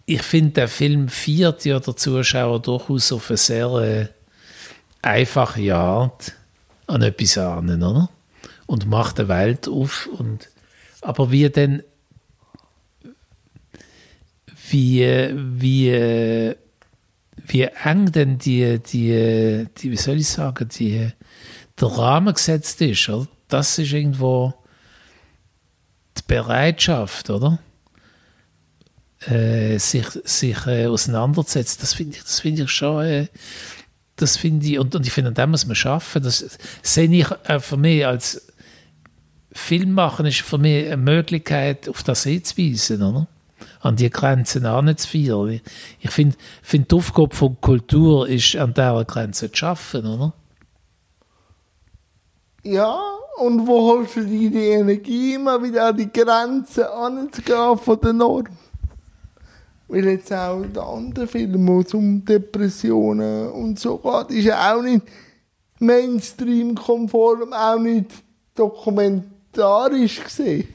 [0.06, 4.06] ich finde, der Film viert ja der Zuschauer durchaus auf eine sehr äh,
[5.02, 6.32] einfache Art
[6.86, 8.10] an etwas an, oder?
[8.66, 10.08] Und macht eine Welt auf.
[10.18, 10.48] Und,
[11.00, 11.82] aber wie denn,
[14.68, 16.54] wie, wie,
[17.46, 21.10] wie eng denn die, die, die, wie soll ich sagen, die,
[21.80, 23.28] der Rahmen gesetzt ist, oder?
[23.48, 24.54] das ist irgendwo
[26.16, 27.58] die Bereitschaft, oder?
[29.26, 33.26] Äh, sich sich äh, auseinanderzusetzen, das finde ich, das finde ich schon, äh,
[34.16, 36.22] das finde ich, und, und ich finde, an dem muss man schaffen.
[36.22, 36.44] Das
[36.82, 38.46] sehe ich äh, für mich als
[39.52, 43.26] Film machen, ist für mich eine Möglichkeit, auf das hinzuweisen, oder?
[43.84, 45.60] An die Grenzen anzuführen.
[46.00, 50.32] Ich finde, find, die Aufgabe von Kultur ist, an dieser Grenze zu schaffen, oder?
[52.62, 52.98] Ja,
[53.36, 58.12] und wo holst du dir die Energie, immer wieder an die Grenzen anzugehen von der
[58.14, 58.46] Norm?
[59.88, 64.74] Weil jetzt auch der andere Film, wo es um Depressionen und so geht, ist ja
[64.74, 65.02] auch nicht
[65.78, 68.10] Mainstream-konform, auch nicht
[68.54, 70.68] dokumentarisch gesehen.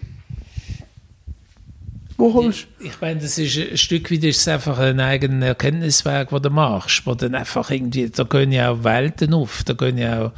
[2.20, 6.30] Holst Ich, ich meine, das ist ein Stück weit ist es einfach ein eigenes Erkenntniswerk,
[6.30, 9.98] das du machst, wo dann einfach irgendwie, da gehen ja auch Welten auf, da gehen
[9.98, 10.32] ja auch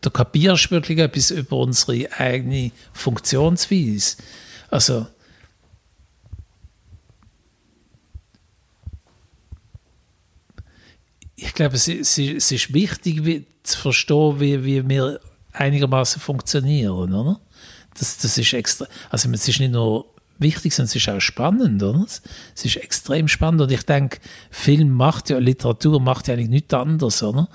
[0.00, 4.16] da kapierst du wirklich etwas über unsere eigene Funktionsweise.
[4.70, 5.06] Also,
[11.34, 15.20] ich glaube, es, es, es ist wichtig wie, zu verstehen, wie, wie wir
[15.52, 17.40] einigermaßen funktionieren, oder?
[17.98, 20.11] Das, das ist extra, also es ist nicht nur
[20.42, 22.04] wichtig, sondern es ist auch spannend, oder?
[22.04, 24.18] Es ist extrem spannend und ich denke,
[24.50, 27.48] Film macht ja, Literatur macht ja eigentlich nichts anderes, oder?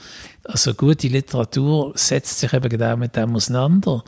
[0.44, 4.04] Also gute Literatur setzt sich eben genau mit dem auseinander.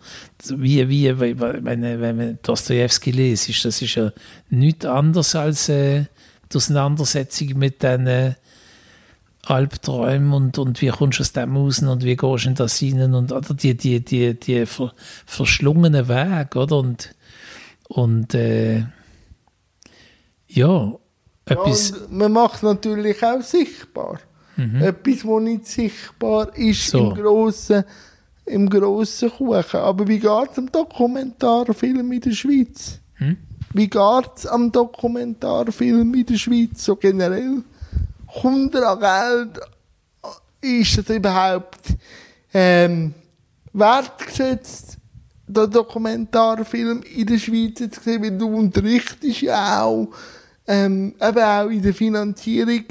[0.48, 4.12] Wie, wie, wenn, wenn man Dostoevsky liest, das ist ja
[4.50, 6.06] nichts anderes als äh,
[6.52, 8.34] die Auseinandersetzung mit den äh,
[9.44, 12.82] Albträumen und, und wie kommst du aus dem raus und wie gehst du in das
[12.82, 14.94] rein und oder die, die, die, die ver,
[15.26, 16.78] verschlungenen Weg, oder?
[16.78, 17.16] Und,
[17.90, 18.86] und äh,
[20.48, 20.94] ja,
[21.46, 21.90] etwas...
[21.90, 24.20] Ja, man macht es natürlich auch sichtbar.
[24.56, 24.82] Mhm.
[24.82, 26.98] Etwas, was nicht sichtbar ist so.
[26.98, 27.84] im grossen
[28.46, 29.80] im grossen Kuchen.
[29.80, 33.00] Aber wie geht es am Dokumentarfilm in der Schweiz?
[33.16, 33.38] Hm?
[33.74, 37.64] Wie geht es am Dokumentarfilm in der Schweiz so generell?
[38.42, 39.60] kommt er an Geld?
[40.62, 41.80] Ist das überhaupt
[42.54, 43.14] ähm,
[43.72, 44.98] wertgeschätzt,
[45.54, 48.24] der Dokumentarfilm in der Schweiz zu sehen?
[48.24, 50.10] Weil du unterrichtest ja auch,
[50.68, 52.84] ähm, eben auch in der Finanzierung,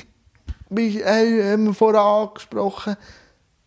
[0.69, 2.97] bist, äh, haben wir vorher angesprochen,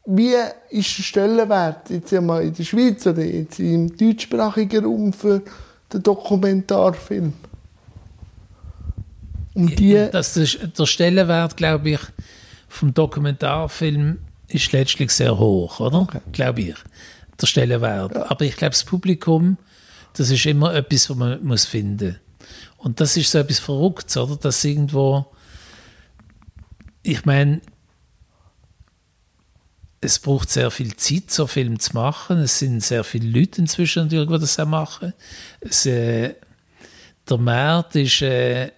[0.06, 0.34] wie
[0.70, 5.42] ist der Stellenwert jetzt einmal in der Schweiz oder jetzt im deutschsprachigen Raum für
[5.94, 7.34] den Dokumentarfilm?
[9.54, 12.00] Und die das ist, der Stellenwert, glaube ich,
[12.68, 16.02] vom Dokumentarfilm ist letztlich sehr hoch, oder?
[16.02, 16.20] Okay.
[16.32, 16.76] Glaube ich.
[17.42, 18.16] Der Stellenwert.
[18.16, 18.30] Ja.
[18.30, 19.58] Aber ich glaube, das Publikum,
[20.14, 22.20] das ist immer etwas, was man muss finden
[22.78, 24.36] Und das ist so etwas Verrücktes, oder?
[24.36, 25.26] Dass irgendwo,
[27.04, 27.62] ich meine,
[30.02, 32.40] es braucht sehr viel Zeit, so Film zu machen.
[32.40, 35.14] Es sind sehr viele Leute inzwischen, die das auch machen.
[35.60, 36.36] Es, äh,
[37.30, 38.72] der Markt ist äh,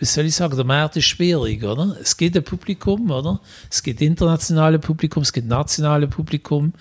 [0.00, 1.96] wie soll ich sagen, der Markt ist schwierig, oder?
[2.00, 3.40] Es gibt ein Publikum, oder?
[3.70, 6.72] Es gibt internationale Publikum, es gibt nationale Publikum,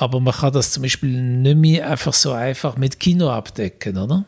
[0.00, 4.24] aber man kann das zum Beispiel nicht mehr einfach so einfach mit Kino abdecken, oder?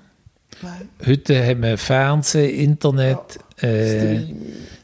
[0.62, 0.88] Nein.
[1.06, 3.68] Heute haben wir Fernsehen, Internet, ja.
[3.68, 4.34] äh,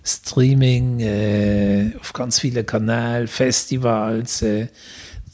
[0.04, 4.42] Streaming, äh, auf ganz vielen Kanälen, Festivals.
[4.42, 4.68] Äh,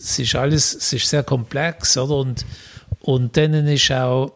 [0.00, 2.16] es ist alles, es ist sehr komplex, oder?
[2.16, 2.46] Und,
[3.02, 4.32] und dann ist auch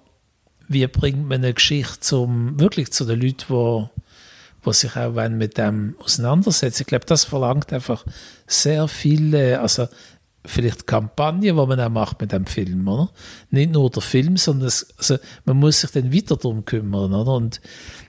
[0.69, 3.89] wie bringt man eine Geschichte zum, wirklich zu den Leuten, die
[4.67, 6.83] die sich auch mit dem auseinandersetzen.
[6.83, 8.05] Ich glaube, das verlangt einfach
[8.49, 9.87] sehr viele, also
[10.47, 13.11] vielleicht Kampagnen, die man auch macht mit dem Film, oder?
[13.51, 17.33] Nicht nur der Film, sondern es, also man muss sich dann weiter darum kümmern, oder?
[17.33, 17.61] Und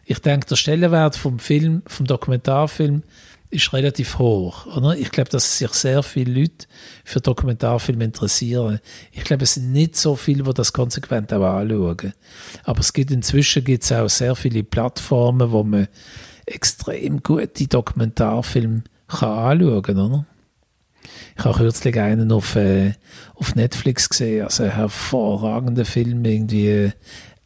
[0.05, 3.03] ich denke, der Stellenwert vom Film, vom Dokumentarfilm,
[3.49, 4.65] ist relativ hoch.
[4.75, 4.97] Oder?
[4.97, 6.67] Ich glaube, dass sich sehr viele Leute
[7.05, 8.79] für Dokumentarfilme interessieren.
[9.11, 12.13] Ich glaube, es sind nicht so viele, die das konsequent auch anschauen.
[12.63, 15.87] Aber es gibt inzwischen gibt's auch sehr viele Plattformen, wo man
[16.45, 19.97] extrem gute Dokumentarfilme kann anschauen kann.
[19.97, 20.25] Oder?
[21.37, 22.93] Ich habe kürzlich einen auf, äh,
[23.35, 26.91] auf Netflix gesehen, also ein hervorragender Film, irgendwie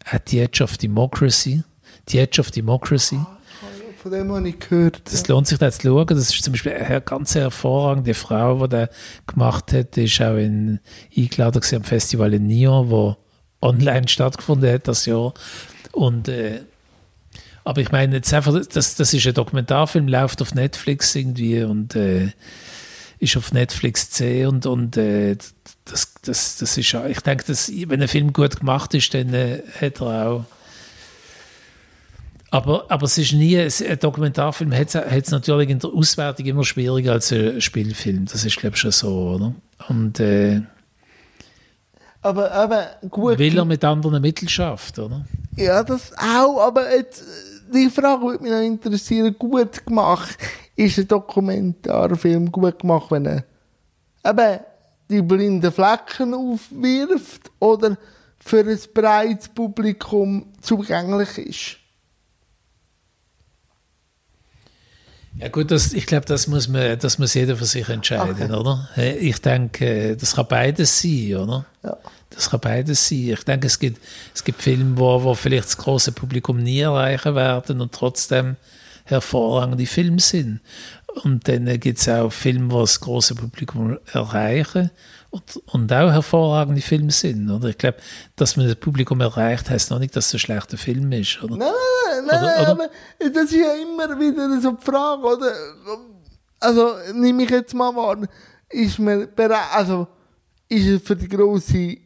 [0.05, 1.63] At the Edge of Democracy.
[2.07, 3.19] The Edge of Democracy
[4.01, 5.01] von dem habe ich gehört.
[5.05, 6.07] Das lohnt sich da zu schauen.
[6.07, 8.89] Das ist zum Beispiel eine ganz hervorragende Frau, die das
[9.27, 9.95] gemacht hat.
[9.95, 10.79] Die ist auch in,
[11.15, 13.17] eingeladen am Festival in Nyon, wo
[13.61, 15.33] online stattgefunden hat das Jahr.
[15.91, 16.61] Und äh,
[17.63, 21.95] aber ich meine, jetzt einfach, das, das ist ein Dokumentarfilm, läuft auf Netflix irgendwie und
[21.95, 22.31] äh,
[23.21, 25.37] ist auf Netflix C und, und äh,
[25.85, 29.61] das, das, das ist ich denke, dass, wenn ein Film gut gemacht ist, dann äh,
[29.79, 30.45] hat er auch
[32.53, 37.13] aber, aber es ist nie, ein Dokumentarfilm hat es natürlich in der Auswertung immer schwieriger
[37.13, 38.25] als ein Spielfilm.
[38.25, 39.55] Das ist, glaube ich, schon so, oder?
[39.87, 40.61] Und, äh,
[42.21, 43.39] aber, aber gut.
[43.39, 45.25] Will er mit anderen Mitteln schafft, oder?
[45.55, 47.23] Ja, das auch, aber jetzt,
[47.73, 50.37] die Frage würde mich noch interessieren, gut gemacht,
[50.75, 53.43] ist ein Dokumentarfilm gut gemacht, wenn er
[54.25, 54.59] eben
[55.09, 57.97] die blinden Flecken aufwirft oder
[58.39, 61.77] für ein breites Publikum zugänglich ist?
[65.37, 68.53] Ja gut, das, ich glaube, das muss man, das muss jeder für sich entscheiden, okay.
[68.53, 68.89] oder?
[68.97, 71.65] Ich denke, das kann beides sein, oder?
[71.83, 71.97] Ja.
[72.29, 73.29] Das kann beides sein.
[73.29, 74.01] Ich denke, es gibt,
[74.35, 78.57] es gibt Filme, wo, wo vielleicht das große Publikum nie erreichen werden und trotzdem
[79.11, 80.61] hervorragende Filme sind.
[81.23, 84.91] Und dann gibt es auch Filme, die das große Publikum erreichen
[85.29, 87.49] und, und auch hervorragende Filme sind.
[87.49, 87.69] Oder?
[87.69, 87.97] Ich glaube,
[88.35, 91.41] dass man das Publikum erreicht, heißt noch nicht, dass es ein schlechter Film ist.
[91.43, 91.57] Oder?
[91.57, 91.69] Nein,
[92.25, 92.89] nein, nein, oder, oder?
[93.29, 95.53] das ist ja immer wieder so die Frage, oder?
[96.59, 98.17] Also, nehme ich jetzt mal wahr,
[98.69, 100.07] ist man bereit, also
[100.69, 101.97] ist es für die grosse,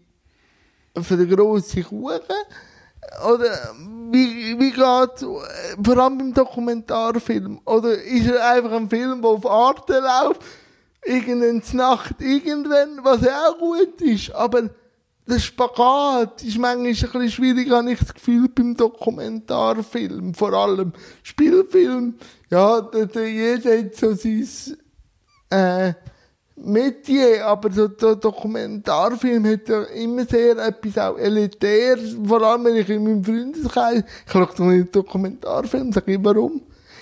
[1.01, 2.19] für die grosse Kuchen?
[3.27, 3.75] Oder
[4.11, 7.61] wie, wie geht vor allem beim Dokumentarfilm?
[7.65, 10.41] Oder ist er einfach ein Film, der auf Arte läuft,
[11.03, 14.69] irgendeine Nacht, irgendwann, was ja auch gut ist, aber
[15.27, 20.35] der Spagat ist manchmal ein bisschen schwierig, habe ich das Gefühl, beim Dokumentarfilm.
[20.35, 20.93] Vor allem
[21.23, 22.15] Spielfilm.
[22.51, 24.77] Ja, der, der, jeder hat so sein,
[25.49, 25.93] äh,
[26.57, 32.77] Metier, aber so der Dokumentarfilm hat ja immer sehr etwas auch elitär, vor allem wenn
[32.77, 36.61] ich in meinem Freundeskreis, ich schaue doch nicht Dokumentarfilm, sage ich, warum?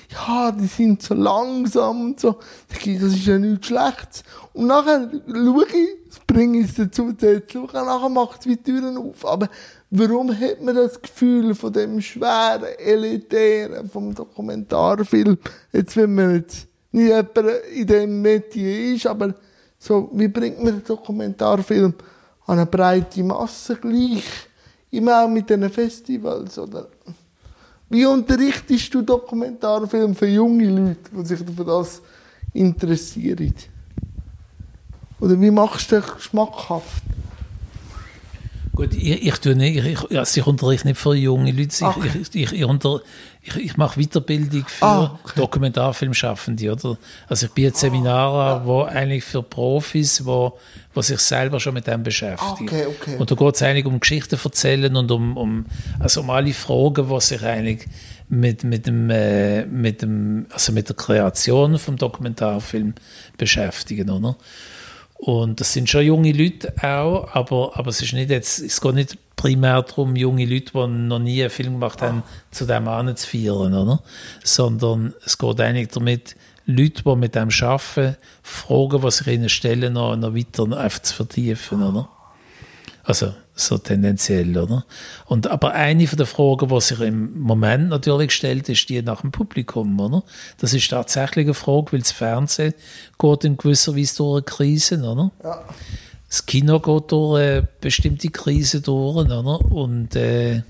[0.09, 2.37] Ja, die sind so langsam und so.
[2.69, 4.23] Das ist ja nichts Schlechtes.
[4.53, 8.97] Und nachher schaue ich, bringe ich es dazu, zu schauen, nachher macht es wie Türen
[8.97, 9.25] auf.
[9.25, 9.49] Aber
[9.89, 15.37] warum hat man das Gefühl von dem schweren, elitären, vom Dokumentarfilm,
[15.71, 17.37] jetzt wenn man jetzt nicht jemand
[17.73, 19.33] in dem Metier ist, aber
[19.83, 21.93] so, wie bringt man den Dokumentarfilm
[22.45, 24.23] an eine breite Masse gleich?
[24.89, 26.87] Immer auch mit diesen Festivals, oder?
[27.89, 32.01] Wie unterrichtest du Dokumentarfilm für junge Leute, die sich für das
[32.53, 33.53] interessieren?
[35.19, 37.03] Oder wie machst du das schmackhaft?
[38.73, 41.85] Gut, ich, ich, tue nicht, ich, also ich unterrichte nicht für junge Leute.
[41.85, 42.09] Okay.
[42.21, 43.01] Ich, ich, ich, unter,
[43.45, 45.33] ich, ich mache Weiterbildung für ah, okay.
[45.35, 46.71] Dokumentarfilmschaffende.
[46.71, 46.97] Oder?
[47.27, 50.57] Also ich biete Seminare an, wo eigentlich für Profis, wo,
[50.93, 52.69] wo sich selber schon mit dem beschäftigen.
[52.69, 53.17] Okay, okay.
[53.17, 55.65] Und da geht es eigentlich um Geschichten erzählen und um, um,
[55.99, 57.85] also um alle Fragen, die sich eigentlich
[58.29, 62.93] mit, mit, dem, äh, mit, dem, also mit der Kreation vom Dokumentarfilm
[63.37, 64.09] beschäftigen.
[64.09, 64.37] Oder?
[65.17, 68.95] Und das sind schon junge Leute auch, aber, aber es, ist nicht jetzt, es geht
[68.95, 73.73] nicht primär darum, junge Leute, die noch nie einen Film gemacht haben, zu dem anzuführen,
[73.73, 74.01] oder?
[74.41, 79.93] Sondern es geht eigentlich damit, Leute, die mit dem arbeiten, Fragen, die sich ihnen stellen,
[79.93, 82.07] noch, noch weiter einfach zu vertiefen, oder?
[83.03, 84.85] Also so tendenziell, oder?
[85.25, 89.21] Und aber eine von der Fragen, die sich im Moment natürlich stellt, ist die nach
[89.21, 90.23] dem Publikum, oder?
[90.59, 92.75] Das ist tatsächlich eine Frage, weil das Fernsehen
[93.19, 95.31] geht in gewisser Weise durch eine Krise, oder?
[95.43, 95.65] Ja.
[96.33, 99.61] Das Kino geht durch eine bestimmte Krise durch, oder?
[99.71, 100.63] Und äh,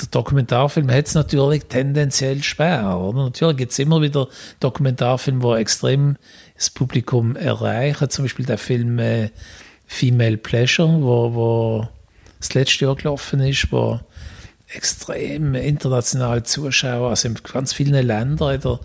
[0.00, 3.24] der Dokumentarfilm hat es natürlich tendenziell schwer, oder?
[3.24, 4.26] Natürlich gibt es immer wieder
[4.58, 6.16] Dokumentarfilme, die extrem
[6.56, 8.08] das Publikum erreichen.
[8.08, 9.28] Zum Beispiel der Film äh,
[9.86, 11.88] Female Pleasure, wo, wo
[12.38, 14.00] das letzte Jahr gelaufen ist, wo
[14.68, 18.80] extrem internationale Zuschauer, also in ganz vielen Ländern er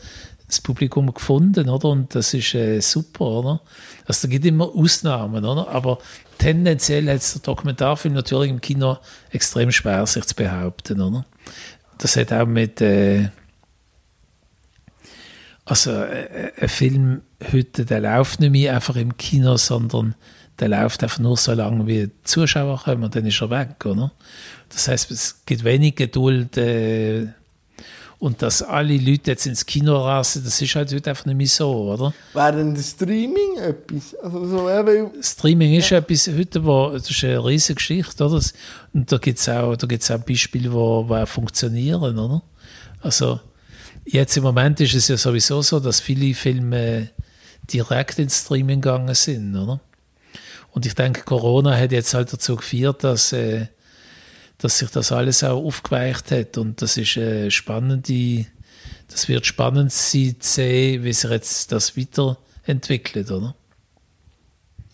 [0.46, 1.88] das Publikum gefunden, oder?
[1.88, 3.62] Und das ist äh, super, oder?
[4.06, 5.68] Also da gibt immer Ausnahmen, oder?
[5.70, 6.00] Aber
[6.38, 8.98] tendenziell hat es der Dokumentarfilm natürlich im Kino
[9.32, 11.26] extrem schwer, sich zu behaupten, oder?
[11.98, 13.30] Das hat auch mit äh,
[15.66, 20.16] also äh, ein Film heute, der läuft nicht mehr einfach im Kino, sondern
[20.60, 23.86] der läuft einfach nur so lange, wie die Zuschauer kommen und dann ist er weg,
[23.86, 24.12] oder?
[24.70, 27.28] Das heißt, es gibt wenig Geduld äh,
[28.24, 31.46] und dass alle Leute jetzt ins Kino rasen, das ist halt heute einfach nicht mehr
[31.46, 32.14] so, oder?
[32.32, 34.16] Wäre denn das Streaming etwas?
[34.16, 35.98] Also so Streaming ist ja.
[35.98, 38.42] etwas heute, wo, das ist eine riesige Geschichte, oder?
[38.94, 42.42] Und da gibt es auch, da gibt's auch Beispiele, wo, wo auch funktionieren, oder?
[43.02, 43.42] Also
[44.06, 47.10] jetzt im Moment ist es ja sowieso so, dass viele Filme
[47.74, 49.82] direkt ins Streaming gegangen sind, oder?
[50.72, 53.68] Und ich denke, Corona hat jetzt halt dazu geführt, dass, äh,
[54.64, 56.58] dass sich das alles auch aufgeweicht hat.
[56.58, 57.20] Und das ist
[57.54, 58.46] spannende,
[59.10, 63.56] das wird spannend sein zu sehen, wie sich jetzt das weiterentwickelt, oder?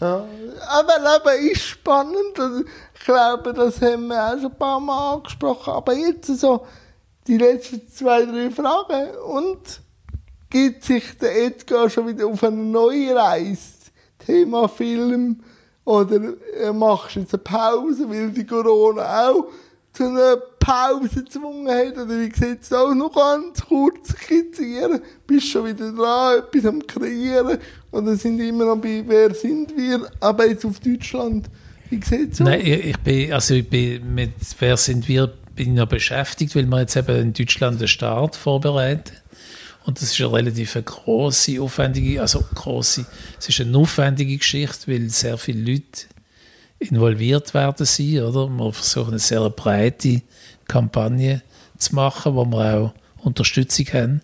[0.02, 0.26] Ja,
[0.70, 2.66] aber Leben ist spannend.
[2.96, 5.74] Ich glaube, das haben wir auch schon ein paar Mal angesprochen.
[5.74, 6.66] Aber jetzt so
[7.28, 9.16] die letzten zwei, drei Fragen.
[9.18, 9.82] Und
[10.50, 13.60] gibt sich der Edgar schon wieder auf eine neue Reise?
[14.26, 15.44] Thema Film,
[15.90, 16.22] oder
[16.62, 19.46] äh, machst du jetzt eine Pause, weil die Corona auch
[19.92, 21.98] zu einer Pause gezwungen hat?
[21.98, 22.94] Oder wie sieht es aus?
[22.94, 25.02] Noch ganz kurz skizzieren.
[25.26, 27.58] Bist schon wieder dran, etwas am Kreieren.
[27.90, 30.08] Oder sind immer noch bei Wer sind wir?
[30.20, 31.50] Aber jetzt auf Deutschland.
[31.90, 32.46] Wie sieht es aus?
[32.46, 36.68] Nein, ich, ich, bin, also ich bin mit Wer sind wir bin noch beschäftigt, weil
[36.68, 39.12] wir jetzt eben in Deutschland den Start vorbereiten.
[39.90, 43.08] Und das ist eine relativ große, aufwendige, also große,
[43.40, 46.06] es ist eine aufwendige Geschichte, weil sehr viele Leute
[46.78, 48.48] involviert werden sie, oder?
[48.50, 50.22] Wir versuchen eine sehr breite
[50.68, 51.42] Kampagne
[51.80, 52.94] zu machen, wo wir auch
[53.26, 54.22] Unterstützung haben.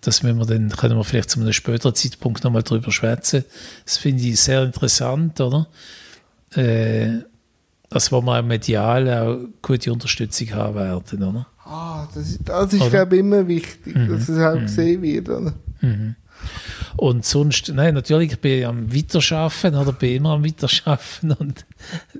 [0.00, 3.44] Das wir dann können wir vielleicht zu einem späteren Zeitpunkt nochmal drüber schwätzen.
[3.84, 5.66] Das finde ich sehr interessant, oder?
[6.54, 7.24] Äh,
[7.90, 11.48] dass wir mal medial auch gute Unterstützung haben werden, oder?
[11.64, 14.08] Ah, das ist, das ist glaube ich, immer wichtig, mhm.
[14.08, 14.62] dass es auch mhm.
[14.62, 15.28] gesehen wird.
[15.28, 15.54] Oder?
[15.80, 16.16] Mhm.
[16.96, 21.64] Und sonst, nein, natürlich, ich bin am Weiterschaffen oder bin immer am Weiterschaffen und,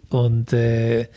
[0.09, 1.09] und äh,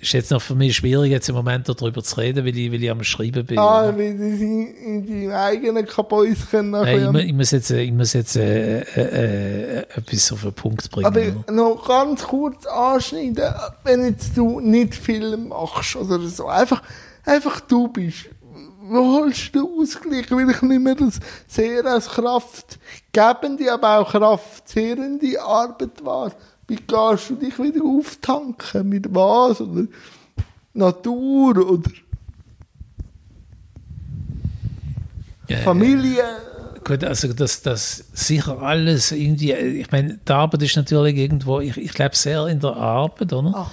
[0.00, 2.82] ist jetzt noch für mich schwierig, jetzt im Moment darüber zu reden, weil ich, weil
[2.82, 3.58] ich am Schreiben bin.
[3.58, 7.92] Ah, weil du in, in deinem eigenen Kabäuschen Nein, ich, ich muss jetzt, äh, ich
[7.92, 11.06] muss jetzt äh, äh, äh, etwas auf den Punkt bringen.
[11.06, 11.52] Aber oder?
[11.52, 13.44] noch ganz kurz anschneiden,
[13.84, 16.82] wenn jetzt du nicht Film machst oder so, einfach,
[17.24, 18.26] einfach du bist.
[18.86, 20.30] Wo holst du Ausgleich?
[20.30, 21.18] Weil ich nicht mehr das
[21.48, 26.32] sehr als kraftgebende, aber auch kraftzehrende Arbeit wahr.
[26.68, 28.88] Wie gehst du dich wieder auftanken?
[28.88, 29.60] Mit was?
[29.60, 29.86] Oder
[30.74, 31.70] Natur?
[31.70, 31.90] Oder
[35.48, 36.24] Äh, Familie?
[36.84, 41.76] Gut, also das, das sicher alles irgendwie, ich meine, die Arbeit ist natürlich irgendwo, ich,
[41.78, 43.52] ich lebe sehr in der Arbeit, oder?
[43.54, 43.70] Ach.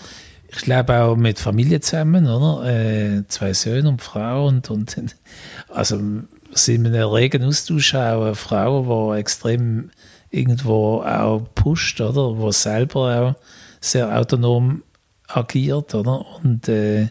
[0.53, 2.67] Ich lebe auch mit Familie zusammen, oder?
[2.67, 4.95] Äh, zwei Söhne und Frau und, und
[5.69, 9.91] also wir sind in einem regen Austausch auch eine Frau, die extrem
[10.29, 12.35] irgendwo auch pusht, oder?
[12.35, 13.35] Die selber auch
[13.79, 14.83] sehr autonom
[15.27, 16.25] agiert, oder?
[16.43, 17.07] Und äh,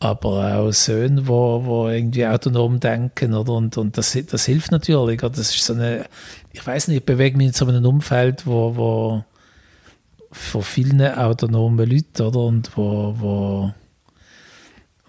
[0.00, 3.52] aber auch Söhne, wo, wo irgendwie autonom denken, oder?
[3.52, 5.22] Und, und das, das hilft natürlich.
[5.22, 5.30] Oder?
[5.30, 6.06] Das ist so eine,
[6.52, 9.24] ich weiß nicht, ich bewege mich in so einem Umfeld, wo, wo
[10.34, 12.40] von vielen autonomen Leuten, oder?
[12.40, 13.74] Und wo, wo,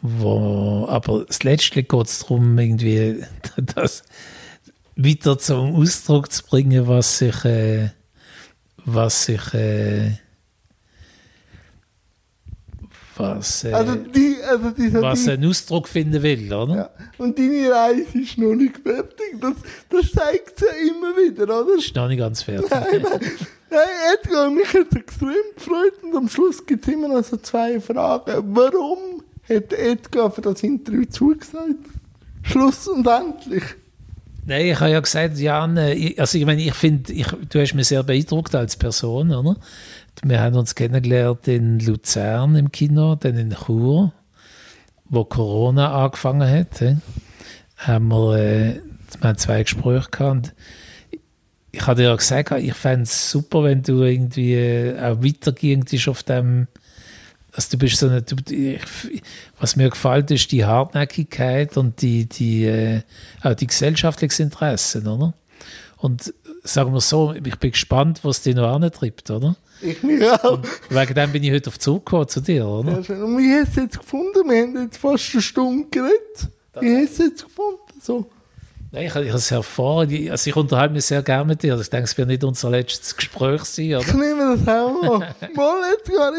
[0.02, 3.24] wo aber das Letzte geht es darum, irgendwie
[3.76, 4.04] das
[4.96, 7.90] weiter zum Ausdruck zu bringen, was sich, äh,
[8.86, 10.12] was sich, äh,
[13.18, 16.76] was, äh, Also, die, also dieser was einen Ausdruck finden will, oder?
[16.76, 16.90] ja.
[17.18, 19.40] Und deine Reise ist noch nicht fertig.
[19.42, 19.54] Das,
[19.90, 21.78] das zeigt sie immer wieder, oder?
[21.78, 22.70] Ist noch nicht ganz fertig.
[22.70, 23.22] Nein, nein.
[23.70, 23.80] Nein,
[24.14, 28.56] Edgar, mich hat extrem gefreut und am Schluss gibt es immer noch so zwei Fragen.
[28.56, 31.76] Warum hat Edgar für das Interview zugesagt?
[32.44, 33.64] Schluss und endlich.
[34.48, 37.12] Nein, ich habe ja gesagt, Jan, äh, also ich meine, ich finde,
[37.50, 39.58] du hast mich sehr beeindruckt als Person, oder?
[40.24, 44.14] Wir haben uns kennengelernt in Luzern im Kino, dann in Chur,
[45.06, 46.80] wo Corona angefangen hat.
[47.78, 48.82] Haben wir, äh,
[49.20, 50.54] wir haben zwei Gespräche gehabt.
[51.76, 56.08] Und ich hatte ja gesagt, ich fände es super, wenn du irgendwie äh, auch weitergehst
[56.08, 56.68] auf dem,
[57.52, 58.82] also du bist so eine, du, ich,
[59.60, 63.02] was mir gefällt, ist die Hartnäckigkeit und die, die, äh,
[63.44, 65.34] auch die gesellschaftlichen Interessen, oder?
[65.98, 69.58] Und sagen wir so, ich bin gespannt, was dich noch antreibt, oder?
[69.82, 70.62] Ich mich auch.
[70.90, 72.94] Wegen dem bin ich heute auf Zug gekommen zu dir, oder?
[72.94, 73.22] Ja, schön.
[73.22, 74.50] Und wie hast du es jetzt gefunden?
[74.50, 76.50] Wir haben jetzt fast eine Stunde geredet.
[76.80, 78.02] Wie hast du es jetzt gefunden?
[78.02, 78.30] So.
[78.96, 81.78] Nein, ich, ich habe es hervorragend, also ich unterhalte mich sehr gerne mit dir.
[81.78, 84.14] Ich denke, es wird nicht unser letztes Gespräch sein, Ich oder?
[84.14, 85.20] nehme das auch an.
[85.54, 85.82] Mal,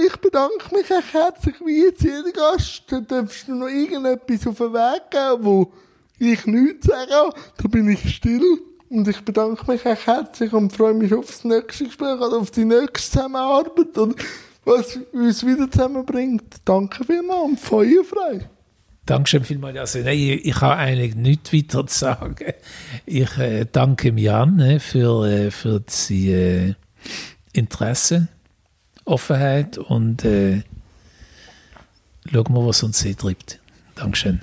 [0.07, 2.85] ich bedanke mich echt herzlich wie jetzt jeder Gast.
[2.89, 5.71] Da darfst du noch irgendetwas auf den Weg geben, wo
[6.19, 7.35] ich nichts sage.
[7.59, 8.63] Da bin ich still.
[8.89, 12.51] Und ich bedanke mich echt herzlich und freue mich auf das nächste Gespräch oder auf
[12.53, 14.17] die nächste Zusammenarbeit und
[14.65, 16.45] was uns wieder zusammenbringt.
[16.65, 18.49] Danke vielmals und feuerfrei.
[19.07, 19.79] Dankeschön vielmals.
[19.79, 22.53] Also, nein, ich, ich habe eigentlich nichts weiter zu sagen.
[23.07, 26.75] Ich äh, danke Jan äh, für, äh, für sein äh,
[27.53, 28.29] Interesse,
[29.05, 30.63] Offenheit und äh,
[32.31, 33.61] schauen wir, was uns hier treibt.
[33.95, 34.41] Dankeschön.